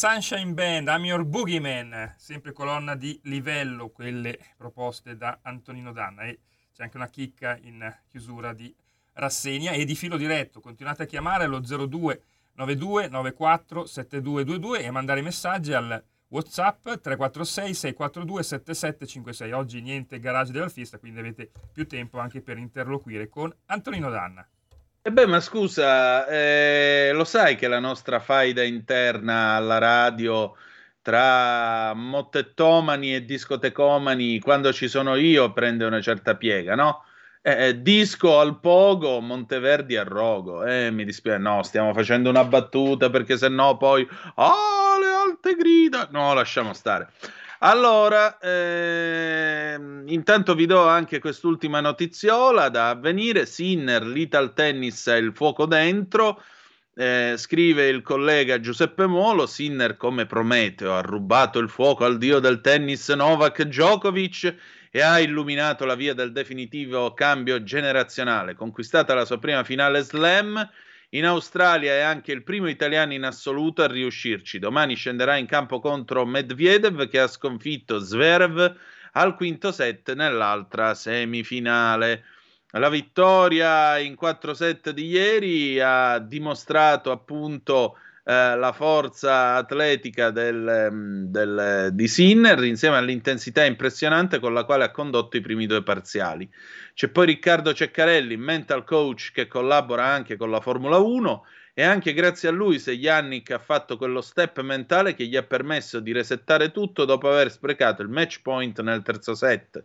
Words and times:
Sunshine 0.00 0.54
Band, 0.54 0.88
I'm 0.88 1.04
Your 1.04 1.26
Boogeyman, 1.26 2.14
sempre 2.16 2.52
colonna 2.52 2.94
di 2.94 3.20
livello, 3.24 3.90
quelle 3.90 4.38
proposte 4.56 5.14
da 5.14 5.40
Antonino 5.42 5.92
Danna. 5.92 6.22
E 6.22 6.38
c'è 6.74 6.84
anche 6.84 6.96
una 6.96 7.10
chicca 7.10 7.58
in 7.60 7.86
chiusura 8.08 8.54
di 8.54 8.74
rassegna 9.12 9.72
e 9.72 9.84
di 9.84 9.94
filo 9.94 10.16
diretto. 10.16 10.60
Continuate 10.60 11.02
a 11.02 11.04
chiamare 11.04 11.44
allo 11.44 11.60
02 11.60 12.22
92 12.54 13.08
94 13.08 13.84
7222 13.84 14.84
e 14.84 14.90
mandare 14.90 15.20
messaggi 15.20 15.74
al 15.74 16.02
WhatsApp 16.28 16.82
346 16.82 17.74
642 17.74 18.42
7756. 18.42 19.52
Oggi 19.52 19.82
niente 19.82 20.18
garage 20.18 20.52
dell'alfista, 20.52 20.98
quindi 20.98 21.18
avete 21.18 21.50
più 21.74 21.86
tempo 21.86 22.18
anche 22.18 22.40
per 22.40 22.56
interloquire 22.56 23.28
con 23.28 23.54
Antonino 23.66 24.08
Danna. 24.08 24.48
E 25.02 25.08
eh 25.08 25.12
beh, 25.12 25.26
ma 25.26 25.40
scusa, 25.40 26.26
eh, 26.26 27.10
lo 27.14 27.24
sai 27.24 27.56
che 27.56 27.68
la 27.68 27.78
nostra 27.78 28.20
faida 28.20 28.62
interna 28.62 29.54
alla 29.54 29.78
radio 29.78 30.54
tra 31.00 31.94
mottettomani 31.94 33.14
e 33.14 33.24
discotecomani, 33.24 34.40
quando 34.40 34.74
ci 34.74 34.88
sono 34.88 35.14
io, 35.14 35.54
prende 35.54 35.86
una 35.86 36.02
certa 36.02 36.36
piega, 36.36 36.74
no? 36.74 37.04
Eh, 37.40 37.68
eh 37.68 37.80
disco 37.80 38.40
al 38.40 38.60
pogo, 38.60 39.20
Monteverdi 39.20 39.96
al 39.96 40.04
rogo. 40.04 40.64
Eh, 40.66 40.90
mi 40.90 41.06
dispiace, 41.06 41.38
no, 41.38 41.62
stiamo 41.62 41.94
facendo 41.94 42.28
una 42.28 42.44
battuta 42.44 43.08
perché 43.08 43.38
se 43.38 43.48
no 43.48 43.78
poi... 43.78 44.06
Oh, 44.34 44.98
le 45.00 45.08
alte 45.08 45.54
grida! 45.54 46.08
No, 46.10 46.34
lasciamo 46.34 46.74
stare. 46.74 47.08
Allora, 47.62 48.38
ehm, 48.38 50.04
intanto 50.06 50.54
vi 50.54 50.64
do 50.64 50.86
anche 50.86 51.18
quest'ultima 51.18 51.80
notiziola 51.80 52.70
da 52.70 52.88
avvenire. 52.88 53.44
Sinner, 53.44 54.02
l'Ital 54.02 54.54
Tennis 54.54 55.06
ha 55.08 55.16
il 55.16 55.32
fuoco 55.34 55.66
dentro. 55.66 56.42
Eh, 56.94 57.34
scrive 57.36 57.88
il 57.88 58.00
collega 58.02 58.60
Giuseppe 58.60 59.06
Molo, 59.06 59.46
Sinner 59.46 59.96
come 59.96 60.26
Prometeo 60.26 60.94
ha 60.94 61.00
rubato 61.02 61.58
il 61.58 61.68
fuoco 61.68 62.04
al 62.04 62.18
dio 62.18 62.40
del 62.40 62.60
tennis 62.60 63.08
Novak 63.10 63.62
Djokovic 63.62 64.54
e 64.90 65.00
ha 65.00 65.20
illuminato 65.20 65.84
la 65.84 65.94
via 65.94 66.14
del 66.14 66.32
definitivo 66.32 67.14
cambio 67.14 67.62
generazionale. 67.62 68.54
Conquistata 68.54 69.14
la 69.14 69.24
sua 69.24 69.38
prima 69.38 69.64
finale 69.64 70.00
slam, 70.02 70.68
in 71.10 71.24
Australia 71.26 71.92
è 71.92 72.00
anche 72.00 72.32
il 72.32 72.44
primo 72.44 72.68
italiano 72.68 73.12
in 73.12 73.24
assoluto 73.24 73.82
a 73.82 73.88
riuscirci. 73.88 74.58
Domani 74.58 74.94
scenderà 74.94 75.36
in 75.36 75.46
campo 75.46 75.80
contro 75.80 76.24
Medvedev 76.24 77.08
che 77.08 77.18
ha 77.18 77.26
sconfitto 77.26 77.98
Zverev 77.98 78.76
al 79.12 79.34
quinto 79.34 79.72
set 79.72 80.12
nell'altra 80.14 80.94
semifinale. 80.94 82.24
La 82.72 82.88
vittoria 82.88 83.98
in 83.98 84.14
4 84.14 84.54
set 84.54 84.90
di 84.90 85.06
ieri 85.06 85.80
ha 85.80 86.20
dimostrato 86.20 87.10
appunto 87.10 87.96
eh, 88.24 88.56
la 88.56 88.72
forza 88.72 89.54
atletica 89.54 90.30
del, 90.30 90.88
mm, 90.90 91.24
del, 91.26 91.88
di 91.92 92.08
Sinner 92.08 92.62
insieme 92.64 92.96
all'intensità 92.96 93.64
impressionante 93.64 94.38
con 94.38 94.52
la 94.52 94.64
quale 94.64 94.84
ha 94.84 94.90
condotto 94.90 95.36
i 95.36 95.40
primi 95.40 95.66
due 95.66 95.82
parziali. 95.82 96.48
C'è 96.94 97.08
poi 97.08 97.26
Riccardo 97.26 97.72
Ceccarelli, 97.72 98.36
mental 98.36 98.84
coach 98.84 99.30
che 99.32 99.46
collabora 99.46 100.04
anche 100.04 100.36
con 100.36 100.50
la 100.50 100.60
Formula 100.60 100.98
1 100.98 101.44
e 101.80 101.82
anche 101.82 102.12
grazie 102.12 102.50
a 102.50 102.52
lui 102.52 102.78
Segliannick 102.78 103.52
ha 103.52 103.58
fatto 103.58 103.96
quello 103.96 104.20
step 104.20 104.60
mentale 104.60 105.14
che 105.14 105.24
gli 105.24 105.34
ha 105.34 105.42
permesso 105.42 105.98
di 105.98 106.12
resettare 106.12 106.72
tutto 106.72 107.06
dopo 107.06 107.30
aver 107.30 107.50
sprecato 107.50 108.02
il 108.02 108.10
match 108.10 108.42
point 108.42 108.78
nel 108.82 109.00
terzo 109.00 109.34
set. 109.34 109.82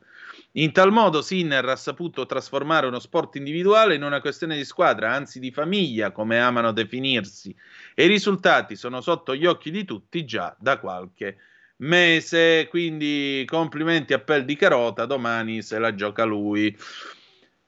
In 0.54 0.74
tal 0.74 0.92
modo 0.92 1.22
Sinner 1.22 1.64
ha 1.64 1.78
saputo 1.78 2.26
trasformare 2.26 2.88
uno 2.88 3.00
sport 3.00 3.38
individuale 3.38 3.96
in 3.96 4.04
una 4.04 4.20
questione 4.20 4.58
di 4.58 4.66
squadra, 4.66 5.14
anzi 5.14 5.40
di 5.40 5.52
famiglia, 5.52 6.12
come 6.12 6.38
amano 6.38 6.74
definirsi, 6.74 7.56
e 7.94 8.04
i 8.04 8.10
risultati 8.10 8.76
sono 8.76 9.00
sotto 9.00 9.34
gli 9.34 9.46
occhi 9.46 9.72
di 9.72 9.86
tutti 9.86 10.26
già 10.26 10.54
da 10.60 10.80
qualche 10.80 11.38
mese, 11.78 12.68
quindi 12.70 13.46
complimenti 13.48 14.12
a 14.12 14.20
Pel 14.20 14.44
di 14.44 14.58
Carota, 14.58 15.06
domani 15.06 15.62
se 15.62 15.80
la 15.80 15.96
gioca 15.96 16.26
lui. 16.26 16.78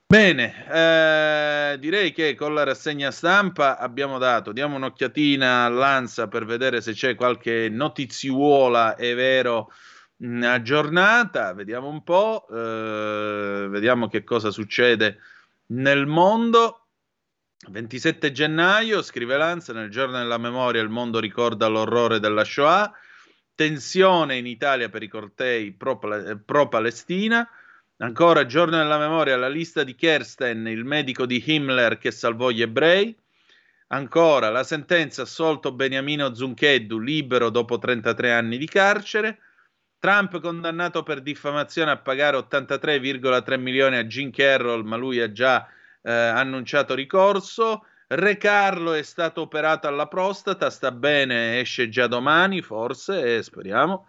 Bene, 0.09 0.65
eh, 0.69 1.77
direi 1.80 2.13
che 2.13 2.33
con 2.33 2.54
la 2.54 2.63
rassegna 2.63 3.12
stampa 3.12 3.77
abbiamo 3.77 4.18
dato, 4.18 4.54
diamo 4.54 4.77
un'occhiatina 4.77 5.65
all'Ansa 5.65 6.30
per 6.30 6.45
vedere 6.45 6.80
se 6.80 6.94
c'è 6.94 7.13
qualche 7.13 7.68
notiziuola, 7.68 8.95
è 8.95 9.13
vero, 9.15 9.69
aggiornata, 10.44 11.54
vediamo 11.54 11.89
un 11.89 12.04
po', 12.04 12.48
eh, 12.50 13.68
vediamo 13.69 14.07
che 14.07 14.24
cosa 14.24 14.50
succede 14.50 15.18
nel 15.74 16.06
mondo. 16.06 16.88
27 17.69 18.31
gennaio, 18.31 19.01
scrive 19.01 19.36
Lanza, 19.36 19.74
nel 19.74 19.89
giorno 19.89 20.18
della 20.19 20.38
memoria 20.38 20.81
il 20.81 20.89
mondo 20.89 21.19
ricorda 21.19 21.68
l'orrore 21.68 22.21
della 22.21 22.45
Shoah, 22.45 22.94
tensione 23.56 24.38
in 24.38 24.45
Italia 24.45 24.88
per 24.88 25.03
i 25.03 25.10
cortei 25.10 25.74
pro-Palestina, 25.74 27.45
ancora 27.98 28.46
giorno 28.46 28.78
della 28.78 28.98
memoria 28.98 29.36
la 29.38 29.50
lista 29.50 29.84
di 29.84 29.96
Kersten, 29.96 30.68
il 30.68 30.84
medico 30.84 31.26
di 31.26 31.44
Himmler 31.46 31.98
che 31.98 32.12
salvò 32.12 32.50
gli 32.50 32.62
ebrei, 32.62 33.16
ancora 33.88 34.50
la 34.50 34.64
sentenza 34.64 35.24
assolto 35.24 35.72
Beniamino 35.72 36.34
Zuncheddu 36.34 37.00
libero 37.00 37.50
dopo 37.50 37.78
33 37.78 38.32
anni 38.32 38.58
di 38.58 38.68
carcere, 38.68 39.40
Trump 40.00 40.40
condannato 40.40 41.02
per 41.02 41.22
diffamazione 41.22 41.92
a 41.92 41.98
pagare 41.98 42.38
83,3 42.38 43.60
milioni 43.60 43.98
a 43.98 44.06
Jim 44.06 44.30
Carroll, 44.30 44.84
ma 44.86 44.96
lui 44.96 45.20
ha 45.20 45.32
già 45.32 45.68
eh, 46.04 46.12
annunciato 46.12 46.94
ricorso. 46.94 47.86
Re 48.10 48.38
Carlo 48.38 48.94
è 48.94 49.02
stato 49.02 49.42
operato 49.42 49.88
alla 49.88 50.08
prostata, 50.08 50.70
sta 50.70 50.92
bene, 50.92 51.60
esce 51.60 51.90
già 51.90 52.08
domani, 52.08 52.62
forse, 52.62 53.38
eh, 53.38 53.44
speriamo. 53.44 54.08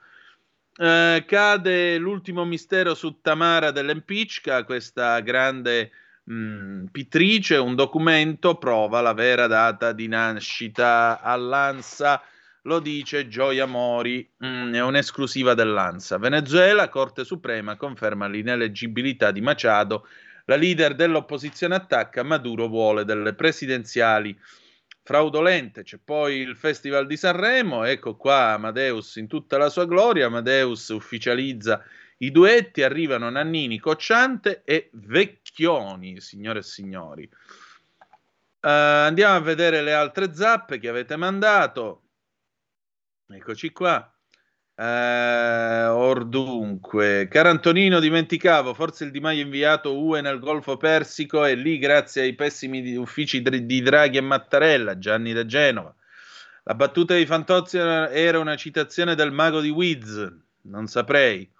Eh, 0.80 1.24
cade 1.26 1.98
l'ultimo 1.98 2.44
mistero 2.44 2.94
su 2.94 3.20
Tamara 3.20 3.72
dell'Empicca, 3.72 4.62
questa 4.62 5.18
grande 5.18 5.90
mh, 6.22 6.34
mm, 6.34 6.84
pittrice, 6.92 7.56
un 7.56 7.74
documento 7.74 8.58
prova 8.58 9.00
la 9.00 9.12
vera 9.12 9.48
data 9.48 9.90
di 9.90 10.06
nascita 10.06 11.20
all'ANSA 11.20 12.22
lo 12.62 12.78
dice 12.78 13.26
Gioia 13.26 13.66
Mori, 13.66 14.28
mm, 14.44 14.74
è 14.74 14.82
un'esclusiva 14.82 15.54
dell'ANSA. 15.54 16.18
Venezuela, 16.18 16.88
Corte 16.88 17.24
Suprema 17.24 17.76
conferma 17.76 18.28
l'ineleggibilità 18.28 19.32
di 19.32 19.40
Machado, 19.40 20.06
la 20.44 20.54
leader 20.54 20.94
dell'opposizione 20.94 21.74
attacca, 21.74 22.22
Maduro 22.22 22.68
vuole 22.68 23.04
delle 23.04 23.34
presidenziali 23.34 24.38
fraudolente. 25.08 25.84
C'è 25.84 25.96
poi 25.96 26.36
il 26.36 26.54
Festival 26.54 27.06
di 27.06 27.16
Sanremo, 27.16 27.84
ecco 27.84 28.14
qua 28.14 28.52
Amadeus 28.52 29.16
in 29.16 29.26
tutta 29.26 29.56
la 29.56 29.70
sua 29.70 29.86
gloria, 29.86 30.26
Amadeus 30.26 30.88
ufficializza 30.88 31.82
i 32.18 32.30
duetti, 32.30 32.82
arrivano 32.82 33.30
Nannini, 33.30 33.78
Cocciante 33.78 34.60
e 34.64 34.90
Vecchioni, 34.92 36.20
signore 36.20 36.58
e 36.58 36.62
signori. 36.62 37.26
Uh, 38.60 38.68
andiamo 38.68 39.36
a 39.36 39.40
vedere 39.40 39.80
le 39.80 39.94
altre 39.94 40.34
zappe 40.34 40.78
che 40.78 40.90
avete 40.90 41.16
mandato. 41.16 42.02
Eccoci 43.28 43.72
qua. 43.72 44.12
Eh, 44.80 45.86
or 45.88 46.24
dunque, 46.24 47.26
caro 47.28 47.48
Antonino, 47.48 47.98
dimenticavo, 47.98 48.74
forse 48.74 49.02
il 49.02 49.10
Di 49.10 49.18
Maio 49.18 49.42
inviato 49.42 49.98
UE 49.98 50.20
nel 50.20 50.38
Golfo 50.38 50.76
Persico 50.76 51.44
e 51.44 51.56
lì 51.56 51.78
grazie 51.78 52.22
ai 52.22 52.36
pessimi 52.36 52.94
uffici 52.94 53.42
di 53.42 53.82
Draghi 53.82 54.18
e 54.18 54.20
Mattarella, 54.20 54.96
Gianni 54.96 55.32
da 55.32 55.44
Genova. 55.44 55.92
La 56.62 56.76
battuta 56.76 57.16
di 57.16 57.26
Fantozzi 57.26 57.76
era 57.76 58.38
una 58.38 58.54
citazione 58.54 59.16
del 59.16 59.32
mago 59.32 59.60
di 59.60 59.70
Wiz, 59.70 60.32
non 60.62 60.86
saprei. 60.86 61.50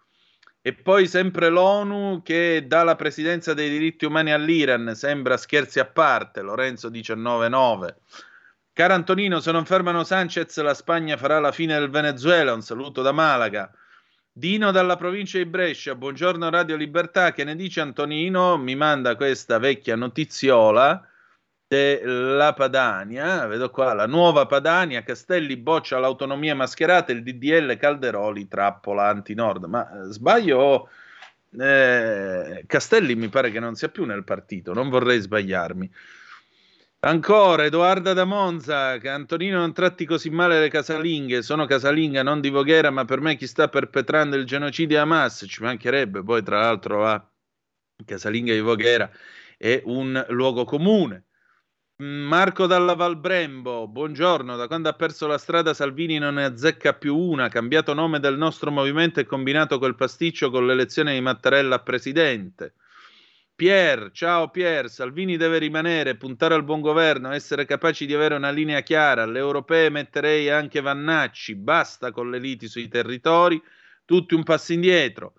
E 0.62 0.74
poi 0.74 1.08
sempre 1.08 1.48
l'ONU 1.48 2.22
che 2.22 2.66
dà 2.68 2.84
la 2.84 2.94
presidenza 2.94 3.52
dei 3.52 3.68
diritti 3.68 4.04
umani 4.04 4.30
all'Iran, 4.30 4.94
sembra 4.94 5.36
scherzi 5.36 5.80
a 5.80 5.86
parte, 5.86 6.40
Lorenzo 6.40 6.88
19.9. 6.88 7.94
Caro 8.78 8.94
Antonino, 8.94 9.40
se 9.40 9.50
non 9.50 9.64
fermano 9.64 10.04
Sanchez, 10.04 10.56
la 10.60 10.72
Spagna 10.72 11.16
farà 11.16 11.40
la 11.40 11.50
fine 11.50 11.76
del 11.76 11.90
Venezuela. 11.90 12.54
Un 12.54 12.62
saluto 12.62 13.02
da 13.02 13.10
Malaga. 13.10 13.72
Dino 14.30 14.70
dalla 14.70 14.94
provincia 14.94 15.36
di 15.36 15.46
Brescia, 15.46 15.96
buongiorno 15.96 16.48
Radio 16.48 16.76
Libertà. 16.76 17.32
Che 17.32 17.42
ne 17.42 17.56
dice 17.56 17.80
Antonino? 17.80 18.56
Mi 18.56 18.76
manda 18.76 19.16
questa 19.16 19.58
vecchia 19.58 19.96
notiziola 19.96 21.04
della 21.66 22.52
Padania. 22.52 23.48
Vedo 23.48 23.68
qua 23.68 23.94
la 23.94 24.06
nuova 24.06 24.46
Padania. 24.46 25.02
Castelli 25.02 25.56
boccia 25.56 25.98
l'autonomia 25.98 26.54
mascherata. 26.54 27.10
Il 27.10 27.24
DDL 27.24 27.76
Calderoli 27.78 28.46
trappola 28.46 29.08
anti-nord. 29.08 29.64
Ma 29.64 29.90
eh, 29.90 30.12
sbaglio? 30.12 30.88
Eh, 31.50 32.62
Castelli 32.64 33.16
mi 33.16 33.28
pare 33.28 33.50
che 33.50 33.58
non 33.58 33.74
sia 33.74 33.88
più 33.88 34.04
nel 34.04 34.22
partito. 34.22 34.72
Non 34.72 34.88
vorrei 34.88 35.18
sbagliarmi. 35.18 35.90
Ancora 37.00 37.64
Edoarda 37.64 38.12
da 38.12 38.24
Monza, 38.24 38.98
che 38.98 39.08
Antonino 39.08 39.58
non 39.58 39.72
tratti 39.72 40.04
così 40.04 40.30
male 40.30 40.58
le 40.58 40.68
casalinghe, 40.68 41.42
sono 41.42 41.64
casalinga 41.64 42.24
non 42.24 42.40
di 42.40 42.50
Voghera, 42.50 42.90
ma 42.90 43.04
per 43.04 43.20
me 43.20 43.36
chi 43.36 43.46
sta 43.46 43.68
perpetrando 43.68 44.34
il 44.34 44.44
genocidio 44.44 45.00
Hamas, 45.00 45.44
ci 45.48 45.62
mancherebbe, 45.62 46.24
poi 46.24 46.42
tra 46.42 46.58
l'altro 46.58 47.06
a 47.06 47.24
casalinga 48.04 48.52
di 48.52 48.58
Voghera 48.60 49.08
è 49.56 49.80
un 49.84 50.26
luogo 50.30 50.64
comune. 50.64 51.26
Marco 52.02 52.66
dalla 52.66 52.94
Valbrembo, 52.94 53.86
buongiorno, 53.86 54.56
da 54.56 54.66
quando 54.66 54.88
ha 54.88 54.94
perso 54.94 55.28
la 55.28 55.38
strada 55.38 55.74
Salvini 55.74 56.18
non 56.18 56.34
ne 56.34 56.44
azzecca 56.46 56.94
più 56.94 57.16
una, 57.16 57.48
cambiato 57.48 57.94
nome 57.94 58.18
del 58.18 58.36
nostro 58.36 58.72
movimento 58.72 59.20
e 59.20 59.24
combinato 59.24 59.78
quel 59.78 59.94
pasticcio 59.94 60.50
con 60.50 60.66
l'elezione 60.66 61.14
di 61.14 61.20
Mattarella 61.20 61.76
a 61.76 61.80
presidente. 61.80 62.74
Pier, 63.58 64.12
ciao 64.12 64.50
Pier, 64.50 64.88
Salvini 64.88 65.36
deve 65.36 65.58
rimanere, 65.58 66.14
puntare 66.14 66.54
al 66.54 66.62
buon 66.62 66.80
governo, 66.80 67.32
essere 67.32 67.64
capaci 67.64 68.06
di 68.06 68.14
avere 68.14 68.36
una 68.36 68.52
linea 68.52 68.82
chiara. 68.82 69.24
Alle 69.24 69.40
europee 69.40 69.90
metterei 69.90 70.48
anche 70.48 70.80
Vannacci, 70.80 71.56
basta 71.56 72.12
con 72.12 72.30
le 72.30 72.38
liti 72.38 72.68
sui 72.68 72.86
territori, 72.86 73.60
tutti 74.04 74.34
un 74.34 74.44
passo 74.44 74.72
indietro. 74.74 75.32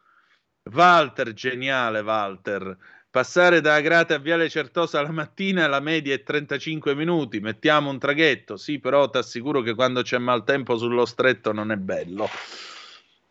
Walter, 0.69 1.31
geniale 1.31 2.01
Walter. 2.01 2.77
Passare 3.09 3.61
da 3.61 3.75
Agrate 3.75 4.15
a 4.15 4.17
Viale 4.17 4.49
Certosa 4.49 5.01
la 5.01 5.13
mattina 5.13 5.65
la 5.67 5.79
media 5.79 6.13
è 6.13 6.21
35 6.21 6.93
minuti, 6.95 7.39
mettiamo 7.39 7.89
un 7.89 7.99
traghetto, 7.99 8.57
sì, 8.57 8.79
però 8.79 9.09
ti 9.09 9.17
assicuro 9.17 9.61
che 9.61 9.73
quando 9.73 10.01
c'è 10.01 10.17
maltempo 10.17 10.75
sullo 10.75 11.05
stretto 11.05 11.53
non 11.53 11.71
è 11.71 11.77
bello. 11.77 12.27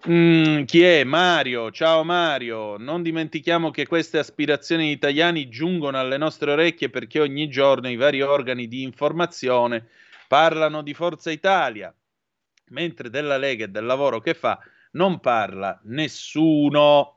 Mm, 0.07 0.63
chi 0.63 0.83
è? 0.83 1.03
Mario. 1.03 1.73
Ciao 1.73 2.05
Mario. 2.05 2.77
Non 2.77 3.03
dimentichiamo 3.03 3.71
che 3.73 3.87
queste 3.87 4.19
aspirazioni 4.19 4.87
di 4.87 4.93
italiani 4.93 5.49
giungono 5.49 5.99
alle 5.99 6.17
nostre 6.17 6.53
orecchie 6.53 6.89
perché 6.89 7.19
ogni 7.21 7.49
giorno 7.49 7.89
i 7.89 7.97
vari 7.97 8.23
organi 8.23 8.69
di 8.69 8.83
informazione 8.83 9.89
parlano 10.29 10.83
di 10.83 10.95
Forza 10.95 11.33
Italia, 11.33 11.93
mentre 12.69 13.11
della 13.11 13.39
Lega 13.39 13.65
e 13.65 13.69
del 13.69 13.85
lavoro 13.87 14.21
che 14.21 14.35
fa 14.35 14.61
non 14.93 15.19
parla 15.19 15.81
nessuno. 15.85 17.15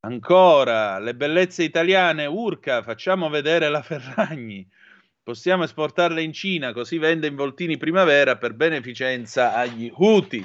Ancora, 0.00 0.98
le 0.98 1.14
bellezze 1.14 1.62
italiane, 1.62 2.26
Urca, 2.26 2.82
facciamo 2.82 3.28
vedere 3.28 3.68
la 3.68 3.82
Ferragni. 3.82 4.68
Possiamo 5.22 5.62
esportarle 5.62 6.20
in 6.20 6.32
Cina, 6.32 6.72
così 6.72 6.98
vende 6.98 7.28
involtini 7.28 7.76
primavera 7.76 8.36
per 8.36 8.54
beneficenza 8.54 9.54
agli 9.54 9.88
Houthi. 9.94 10.44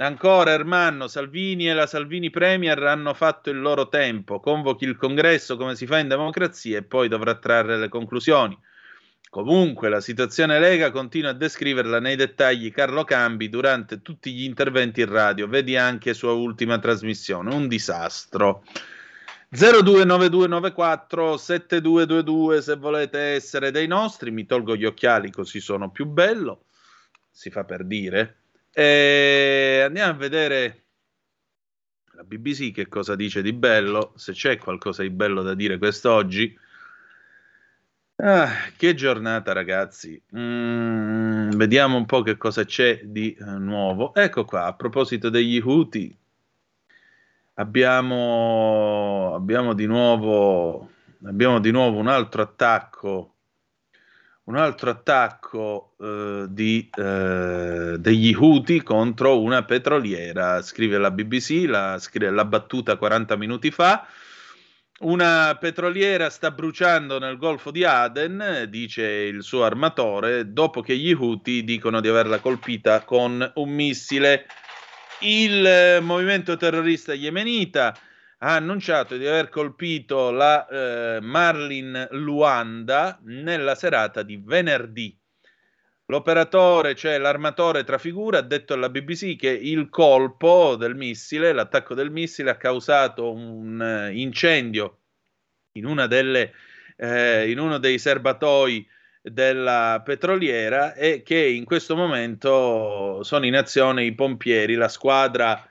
Ancora 0.00 0.52
Ermanno, 0.52 1.08
Salvini 1.08 1.68
e 1.68 1.74
la 1.74 1.86
Salvini 1.86 2.30
Premier 2.30 2.82
hanno 2.84 3.12
fatto 3.12 3.50
il 3.50 3.60
loro 3.60 3.90
tempo. 3.90 4.40
Convochi 4.40 4.84
il 4.84 4.96
congresso 4.96 5.58
come 5.58 5.76
si 5.76 5.86
fa 5.86 5.98
in 5.98 6.08
democrazia 6.08 6.78
e 6.78 6.82
poi 6.82 7.06
dovrà 7.06 7.34
trarre 7.34 7.76
le 7.76 7.90
conclusioni. 7.90 8.58
Comunque 9.28 9.90
la 9.90 10.00
situazione 10.00 10.58
Lega 10.58 10.90
continua 10.90 11.30
a 11.30 11.34
descriverla 11.34 12.00
nei 12.00 12.16
dettagli 12.16 12.72
Carlo 12.72 13.04
Cambi 13.04 13.50
durante 13.50 14.00
tutti 14.00 14.32
gli 14.32 14.44
interventi 14.44 15.02
in 15.02 15.10
radio, 15.10 15.46
vedi 15.46 15.76
anche 15.76 16.14
sua 16.14 16.32
ultima 16.32 16.78
trasmissione, 16.78 17.54
un 17.54 17.68
disastro. 17.68 18.64
029294 19.50 21.36
7222 21.36 22.62
se 22.62 22.76
volete 22.76 23.18
essere 23.18 23.70
dei 23.70 23.86
nostri, 23.86 24.30
mi 24.30 24.46
tolgo 24.46 24.74
gli 24.76 24.86
occhiali 24.86 25.30
così 25.30 25.60
sono 25.60 25.90
più 25.90 26.06
bello, 26.06 26.64
si 27.30 27.50
fa 27.50 27.64
per 27.64 27.84
dire. 27.84 28.39
E 28.72 29.82
andiamo 29.84 30.12
a 30.12 30.16
vedere 30.16 30.84
la 32.12 32.22
BBC 32.24 32.72
che 32.72 32.88
cosa 32.88 33.16
dice 33.16 33.42
di 33.42 33.52
bello, 33.52 34.12
se 34.16 34.32
c'è 34.32 34.58
qualcosa 34.58 35.02
di 35.02 35.10
bello 35.10 35.42
da 35.42 35.54
dire 35.54 35.78
quest'oggi. 35.78 36.56
Ah, 38.16 38.50
che 38.76 38.94
giornata, 38.94 39.52
ragazzi. 39.52 40.22
Mm, 40.36 41.50
vediamo 41.52 41.96
un 41.96 42.04
po' 42.04 42.20
che 42.22 42.36
cosa 42.36 42.64
c'è 42.64 43.00
di 43.04 43.34
uh, 43.40 43.56
nuovo. 43.58 44.14
Ecco 44.14 44.44
qua, 44.44 44.66
a 44.66 44.74
proposito 44.74 45.30
degli 45.30 45.58
Houthi, 45.58 46.14
abbiamo, 47.54 49.34
abbiamo, 49.34 49.72
di 49.72 49.86
nuovo, 49.86 50.90
abbiamo 51.24 51.60
di 51.60 51.70
nuovo 51.70 51.98
un 51.98 52.08
altro 52.08 52.42
attacco, 52.42 53.36
un 54.50 54.56
altro 54.56 54.90
attacco 54.90 55.94
uh, 55.96 56.46
di, 56.48 56.90
uh, 56.96 57.96
degli 57.96 58.34
Houthi 58.34 58.82
contro 58.82 59.40
una 59.40 59.62
petroliera. 59.64 60.60
Scrive 60.60 60.98
la 60.98 61.12
BBC, 61.12 61.66
la, 61.66 61.96
scrive, 61.98 62.30
l'ha 62.30 62.44
battuta 62.44 62.96
40 62.96 63.36
minuti 63.36 63.70
fa. 63.70 64.06
Una 65.02 65.56
petroliera 65.58 66.28
sta 66.28 66.50
bruciando 66.50 67.18
nel 67.18 67.38
Golfo 67.38 67.70
di 67.70 67.84
Aden, 67.84 68.66
dice 68.68 69.04
il 69.04 69.42
suo 69.42 69.64
armatore, 69.64 70.52
dopo 70.52 70.82
che 70.82 70.96
gli 70.96 71.12
Houthi 71.12 71.64
dicono 71.64 72.00
di 72.00 72.08
averla 72.08 72.40
colpita 72.40 73.04
con 73.04 73.52
un 73.54 73.70
missile. 73.70 74.46
Il 75.20 76.00
movimento 76.02 76.56
terrorista 76.56 77.14
yemenita 77.14 77.96
ha 78.42 78.54
annunciato 78.54 79.16
di 79.16 79.26
aver 79.26 79.48
colpito 79.48 80.30
la 80.30 80.66
eh, 80.66 81.20
Marlin 81.20 82.08
Luanda 82.12 83.18
nella 83.24 83.74
serata 83.74 84.22
di 84.22 84.40
venerdì. 84.42 85.14
L'operatore, 86.06 86.96
cioè 86.96 87.18
l'armatore 87.18 87.84
Trafigura, 87.84 88.38
ha 88.38 88.42
detto 88.42 88.74
alla 88.74 88.88
BBC 88.88 89.36
che 89.36 89.50
il 89.50 89.88
colpo 89.90 90.74
del 90.76 90.96
missile, 90.96 91.52
l'attacco 91.52 91.94
del 91.94 92.10
missile, 92.10 92.50
ha 92.50 92.56
causato 92.56 93.30
un 93.30 93.78
uh, 93.78 94.12
incendio 94.12 94.98
in, 95.72 96.06
delle, 96.08 96.52
eh, 96.96 97.48
in 97.48 97.60
uno 97.60 97.78
dei 97.78 97.98
serbatoi 97.98 98.84
della 99.22 100.00
petroliera 100.04 100.94
e 100.94 101.22
che 101.22 101.38
in 101.38 101.64
questo 101.64 101.94
momento 101.94 103.22
sono 103.22 103.44
in 103.44 103.54
azione 103.54 104.04
i 104.04 104.14
pompieri, 104.14 104.74
la 104.74 104.88
squadra, 104.88 105.68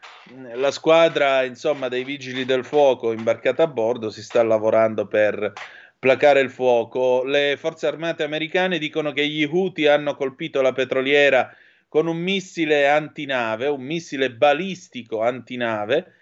la 0.54 0.72
squadra 0.72 1.44
insomma, 1.44 1.88
dei 1.88 2.04
vigili 2.04 2.46
del 2.46 2.64
fuoco 2.64 3.12
imbarcata 3.12 3.64
a 3.64 3.68
bordo 3.68 4.12
si 4.12 4.22
sta 4.22 4.44
lavorando 4.44 5.08
per 5.08 5.54
placare 5.98 6.42
il 6.42 6.52
fuoco. 6.52 7.24
Le 7.24 7.56
forze 7.58 7.88
armate 7.88 8.24
americane 8.24 8.78
dicono 8.78 9.12
che 9.12 9.28
gli 9.28 9.44
Houthi 9.44 9.88
hanno 9.88 10.16
colpito 10.16 10.62
la 10.62 10.72
petroliera 10.72 11.54
con 11.88 12.06
un 12.06 12.18
missile 12.18 12.88
antinave, 12.88 13.68
un 13.68 13.82
missile 13.82 14.32
balistico 14.32 15.22
antinave 15.22 16.14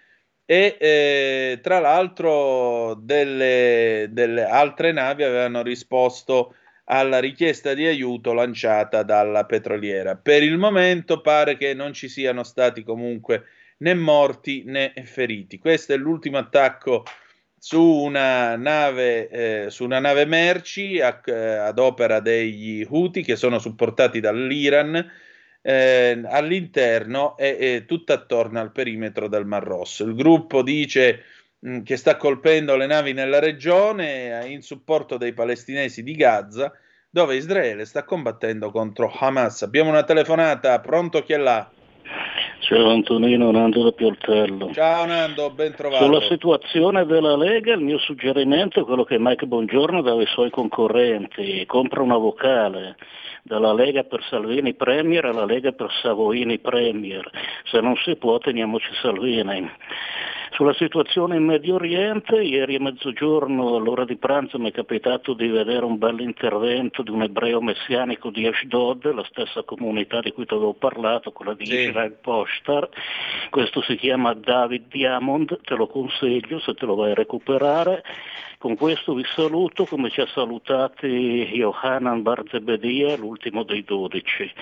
e 0.46 0.78
eh, 0.80 1.58
tra 1.62 1.78
l'altro 1.78 2.94
delle, 2.94 4.06
delle, 4.08 4.44
altre 4.46 4.92
navi 4.92 5.22
avevano 5.22 5.60
risposto 5.60 6.54
alla 6.90 7.18
richiesta 7.18 7.74
di 7.74 7.86
aiuto 7.86 8.32
lanciata 8.32 9.02
dalla 9.02 9.44
petroliera. 9.44 10.16
Per 10.16 10.42
il 10.42 10.56
momento 10.56 11.20
pare 11.20 11.56
che 11.56 11.74
non 11.74 11.92
ci 11.92 12.08
siano 12.08 12.42
stati 12.42 12.82
comunque 12.82 13.44
né 13.78 13.94
morti 13.94 14.62
né 14.64 14.92
feriti. 15.04 15.58
Questo 15.58 15.92
è 15.92 15.96
l'ultimo 15.96 16.38
attacco 16.38 17.04
su 17.58 17.82
una 17.82 18.56
nave, 18.56 19.28
eh, 19.28 19.70
su 19.70 19.84
una 19.84 19.98
nave 19.98 20.24
merci 20.24 21.00
a, 21.00 21.20
eh, 21.24 21.32
ad 21.32 21.78
opera 21.78 22.20
degli 22.20 22.86
Houthi 22.88 23.22
che 23.22 23.36
sono 23.36 23.58
supportati 23.58 24.20
dall'Iran 24.20 25.10
eh, 25.60 26.22
all'interno 26.24 27.36
e, 27.36 27.56
e 27.58 27.84
tutto 27.86 28.12
attorno 28.12 28.60
al 28.60 28.72
perimetro 28.72 29.28
del 29.28 29.44
Mar 29.44 29.64
Rosso. 29.64 30.04
Il 30.04 30.14
gruppo 30.14 30.62
dice 30.62 31.24
mh, 31.60 31.70
mm, 31.70 31.82
che 31.82 31.96
sta 31.96 32.16
colpendo 32.16 32.76
le 32.76 32.86
navi 32.86 33.12
nella 33.12 33.38
regione 33.38 34.44
in 34.48 34.62
supporto 34.62 35.16
dei 35.16 35.32
palestinesi 35.32 36.02
di 36.02 36.14
Gaza 36.14 36.72
dove 37.10 37.36
Israele 37.36 37.84
sta 37.84 38.04
combattendo 38.04 38.70
contro 38.70 39.10
Hamas. 39.12 39.62
Abbiamo 39.62 39.90
una 39.90 40.04
telefonata, 40.04 40.78
pronto 40.80 41.22
chi 41.22 41.32
è 41.32 41.38
là? 41.38 41.70
Ciao 42.60 42.90
Antonino, 42.90 43.50
Nando 43.50 43.84
da 43.84 43.92
Pioltello. 43.92 44.72
Ciao 44.74 45.06
Nando, 45.06 45.50
ben 45.50 45.74
trovato. 45.74 46.04
Sulla 46.04 46.20
situazione 46.28 47.06
della 47.06 47.36
Lega 47.36 47.72
il 47.72 47.80
mio 47.80 47.98
suggerimento 47.98 48.80
è 48.80 48.84
quello 48.84 49.04
che 49.04 49.18
Mike 49.18 49.46
Bongiorno 49.46 50.02
dava 50.02 50.20
ai 50.20 50.26
suoi 50.26 50.50
concorrenti, 50.50 51.64
compra 51.66 52.02
una 52.02 52.18
vocale 52.18 52.96
dalla 53.42 53.72
Lega 53.72 54.02
per 54.02 54.22
Salvini 54.28 54.74
Premier 54.74 55.24
alla 55.24 55.46
Lega 55.46 55.72
per 55.72 55.90
Savoini 56.02 56.58
Premier. 56.58 57.30
Se 57.64 57.80
non 57.80 57.96
si 58.04 58.16
può 58.16 58.36
teniamoci 58.38 58.88
Salvini. 59.00 59.70
Sulla 60.58 60.74
situazione 60.74 61.36
in 61.36 61.44
Medio 61.44 61.76
Oriente, 61.76 62.42
ieri 62.42 62.74
a 62.74 62.80
mezzogiorno 62.80 63.76
all'ora 63.76 64.04
di 64.04 64.16
pranzo 64.16 64.58
mi 64.58 64.70
è 64.70 64.72
capitato 64.72 65.32
di 65.32 65.46
vedere 65.46 65.84
un 65.84 65.98
bel 65.98 66.18
intervento 66.18 67.04
di 67.04 67.10
un 67.12 67.22
ebreo 67.22 67.60
messianico 67.60 68.30
di 68.30 68.44
Ashdod, 68.44 69.14
la 69.14 69.22
stessa 69.28 69.62
comunità 69.62 70.18
di 70.18 70.32
cui 70.32 70.46
ti 70.46 70.54
avevo 70.54 70.72
parlato, 70.72 71.30
quella 71.30 71.54
di 71.54 71.64
sì. 71.64 71.82
Israel 71.82 72.18
Poshtar. 72.20 72.88
Questo 73.50 73.82
si 73.82 73.94
chiama 73.94 74.34
David 74.34 74.86
Diamond, 74.88 75.60
te 75.62 75.76
lo 75.76 75.86
consiglio 75.86 76.58
se 76.58 76.74
te 76.74 76.86
lo 76.86 76.96
vai 76.96 77.12
a 77.12 77.14
recuperare. 77.14 78.02
Con 78.58 78.74
questo 78.74 79.14
vi 79.14 79.24
saluto 79.36 79.84
come 79.84 80.10
ci 80.10 80.20
ha 80.20 80.26
salutati 80.34 81.06
Yohanan 81.06 82.22
Barzebedia, 82.22 83.16
l'ultimo 83.16 83.62
dei 83.62 83.84
dodici. 83.84 84.52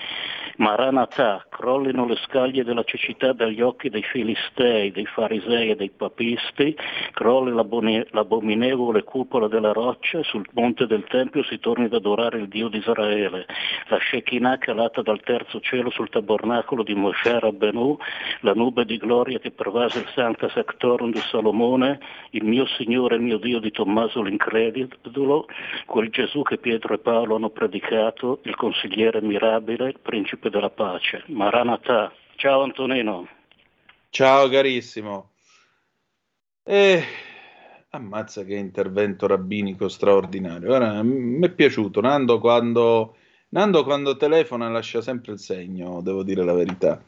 Maranatha, 0.57 1.43
crollino 1.49 2.05
le 2.05 2.15
scaglie 2.17 2.63
della 2.63 2.83
cecità 2.83 3.33
dagli 3.33 3.59
occhi 3.59 3.89
dei 3.89 4.03
filistei, 4.03 4.91
dei 4.91 5.07
farisei 5.07 5.71
e 5.71 5.75
dei 5.75 5.86
papisti, 5.89 6.75
crolli 7.11 7.51
l'abominevole 7.51 9.03
cupola 9.03 9.47
della 9.47 9.71
roccia 9.71 10.19
e 10.19 10.23
sul 10.23 10.45
monte 10.53 10.85
del 10.85 11.05
Tempio 11.07 11.43
si 11.43 11.59
torni 11.59 11.85
ad 11.85 11.93
adorare 11.93 12.39
il 12.39 12.47
Dio 12.47 12.67
di 12.67 12.77
Israele. 12.77 13.45
La 13.87 13.99
Shekinah 13.99 14.57
calata 14.57 15.01
dal 15.01 15.21
terzo 15.21 15.59
cielo 15.59 15.89
sul 15.89 16.09
tabernacolo 16.09 16.83
di 16.83 16.95
Moshe 16.95 17.39
Rabbenu, 17.39 17.97
la 18.41 18.53
nube 18.53 18.85
di 18.85 18.97
gloria 18.97 19.39
che 19.39 19.51
pervase 19.51 19.99
il 19.99 20.11
Sancta 20.13 20.49
Sectorum 20.49 21.11
di 21.11 21.19
Salomone, 21.19 21.99
il 22.31 22.43
mio 22.43 22.65
Signore 22.65 23.15
e 23.15 23.17
il 23.17 23.23
mio 23.23 23.37
Dio 23.37 23.59
di 23.59 23.71
Tommaso 23.71 24.21
l'incredulo, 24.21 25.45
quel 25.85 26.09
Gesù 26.09 26.41
che 26.41 26.57
Pietro 26.57 26.93
e 26.93 26.99
Paolo 26.99 27.35
hanno 27.35 27.49
predicato, 27.49 28.39
il 28.43 28.55
consigliere 28.55 29.21
mirabile, 29.21 29.87
il 29.87 29.99
principe 30.01 30.49
della 30.49 30.69
pace. 30.69 31.23
Maranatha. 31.27 32.11
Ciao 32.35 32.61
Antonino. 32.61 33.27
Ciao 34.09 34.47
carissimo. 34.49 35.31
Eh, 36.69 37.01
ammazza 37.91 38.43
che 38.43 38.55
intervento 38.55 39.25
rabbinico 39.25 39.87
straordinario. 39.87 40.73
Ora, 40.73 41.01
mi 41.01 41.39
è 41.39 41.49
piaciuto. 41.49 42.01
Nando 42.01 42.39
quando, 42.39 43.15
Nando 43.51 43.85
quando 43.85 44.17
telefona 44.17 44.67
lascia 44.67 45.01
sempre 45.01 45.31
il 45.31 45.39
segno, 45.39 46.01
devo 46.01 46.23
dire 46.23 46.43
la 46.43 46.51
verità. 46.51 47.01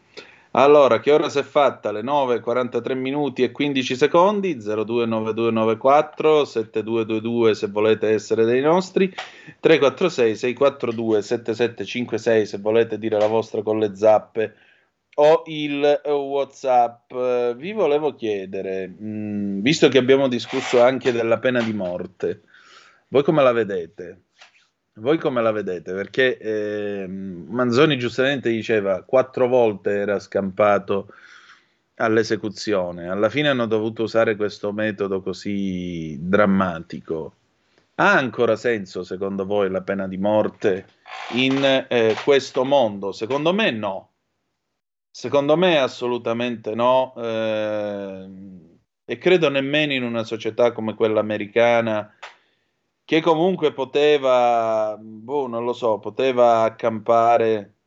Allora, 0.52 1.02
che 1.02 1.12
ora 1.12 1.28
si 1.28 1.40
è 1.40 1.44
fatta? 1.44 1.92
Le 1.92 2.02
9, 2.02 2.40
43 2.40 2.96
minuti 2.96 3.44
e 3.44 3.52
15 3.52 3.96
secondi, 3.98 4.54
029294 4.62 6.46
7222 6.46 7.54
se 7.54 7.68
volete 7.68 8.08
essere 8.08 8.46
dei 8.46 8.62
nostri, 8.62 9.14
346 9.60 10.36
642 10.38 11.22
7756 11.22 12.46
se 12.46 12.58
volete 12.60 12.98
dire 12.98 13.20
la 13.20 13.28
vostra 13.28 13.62
con 13.62 13.78
le 13.78 13.94
zappe 13.94 14.56
o 15.22 15.44
il 15.48 16.02
Whatsapp. 16.06 17.14
Vi 17.56 17.72
volevo 17.74 18.16
chiedere, 18.16 18.88
mh, 18.88 19.08
mm, 19.08 19.62
visto 19.62 19.90
che 19.90 19.98
abbiamo 19.98 20.28
discusso 20.28 20.82
anche 20.82 21.12
della 21.12 21.40
pena 21.40 21.62
di 21.62 21.74
morte, 21.74 22.42
voi 23.10 23.24
come 23.24 23.44
la 23.44 23.52
vedete? 23.52 24.22
Voi 24.94 25.18
come 25.18 25.42
la 25.42 25.52
vedete? 25.52 25.94
Perché 25.94 26.38
eh, 26.38 27.08
Manzoni 27.08 27.98
giustamente 27.98 28.50
diceva 28.50 29.04
quattro 29.04 29.48
volte 29.48 29.92
era 29.92 30.20
scampato 30.20 31.08
all'esecuzione. 31.96 33.10
Alla 33.10 33.30
fine 33.30 33.50
hanno 33.50 33.66
dovuto 33.66 34.04
usare 34.04 34.36
questo 34.36 34.72
metodo 34.72 35.22
così 35.22 36.18
drammatico. 36.20 37.34
Ha 37.96 38.14
ancora 38.14 38.56
senso, 38.56 39.04
secondo 39.04 39.46
voi, 39.46 39.70
la 39.70 39.82
pena 39.82 40.08
di 40.08 40.18
morte 40.18 40.86
in 41.34 41.86
eh, 41.90 42.16
questo 42.24 42.64
mondo? 42.64 43.12
Secondo 43.12 43.54
me 43.54 43.72
no. 43.72 44.10
Secondo 45.20 45.58
me 45.58 45.78
assolutamente 45.78 46.74
no. 46.76 47.14
Eh, 47.18 48.30
e 49.04 49.18
credo 49.18 49.50
nemmeno 49.50 49.92
in 49.92 50.04
una 50.04 50.24
società 50.24 50.72
come 50.72 50.94
quella 50.94 51.20
americana 51.20 52.10
che 53.04 53.20
comunque 53.20 53.74
poteva, 53.74 54.96
boh, 54.98 55.48
non 55.48 55.66
lo 55.66 55.74
so, 55.74 56.00
poteva 56.00 56.62
accampare 56.62 57.80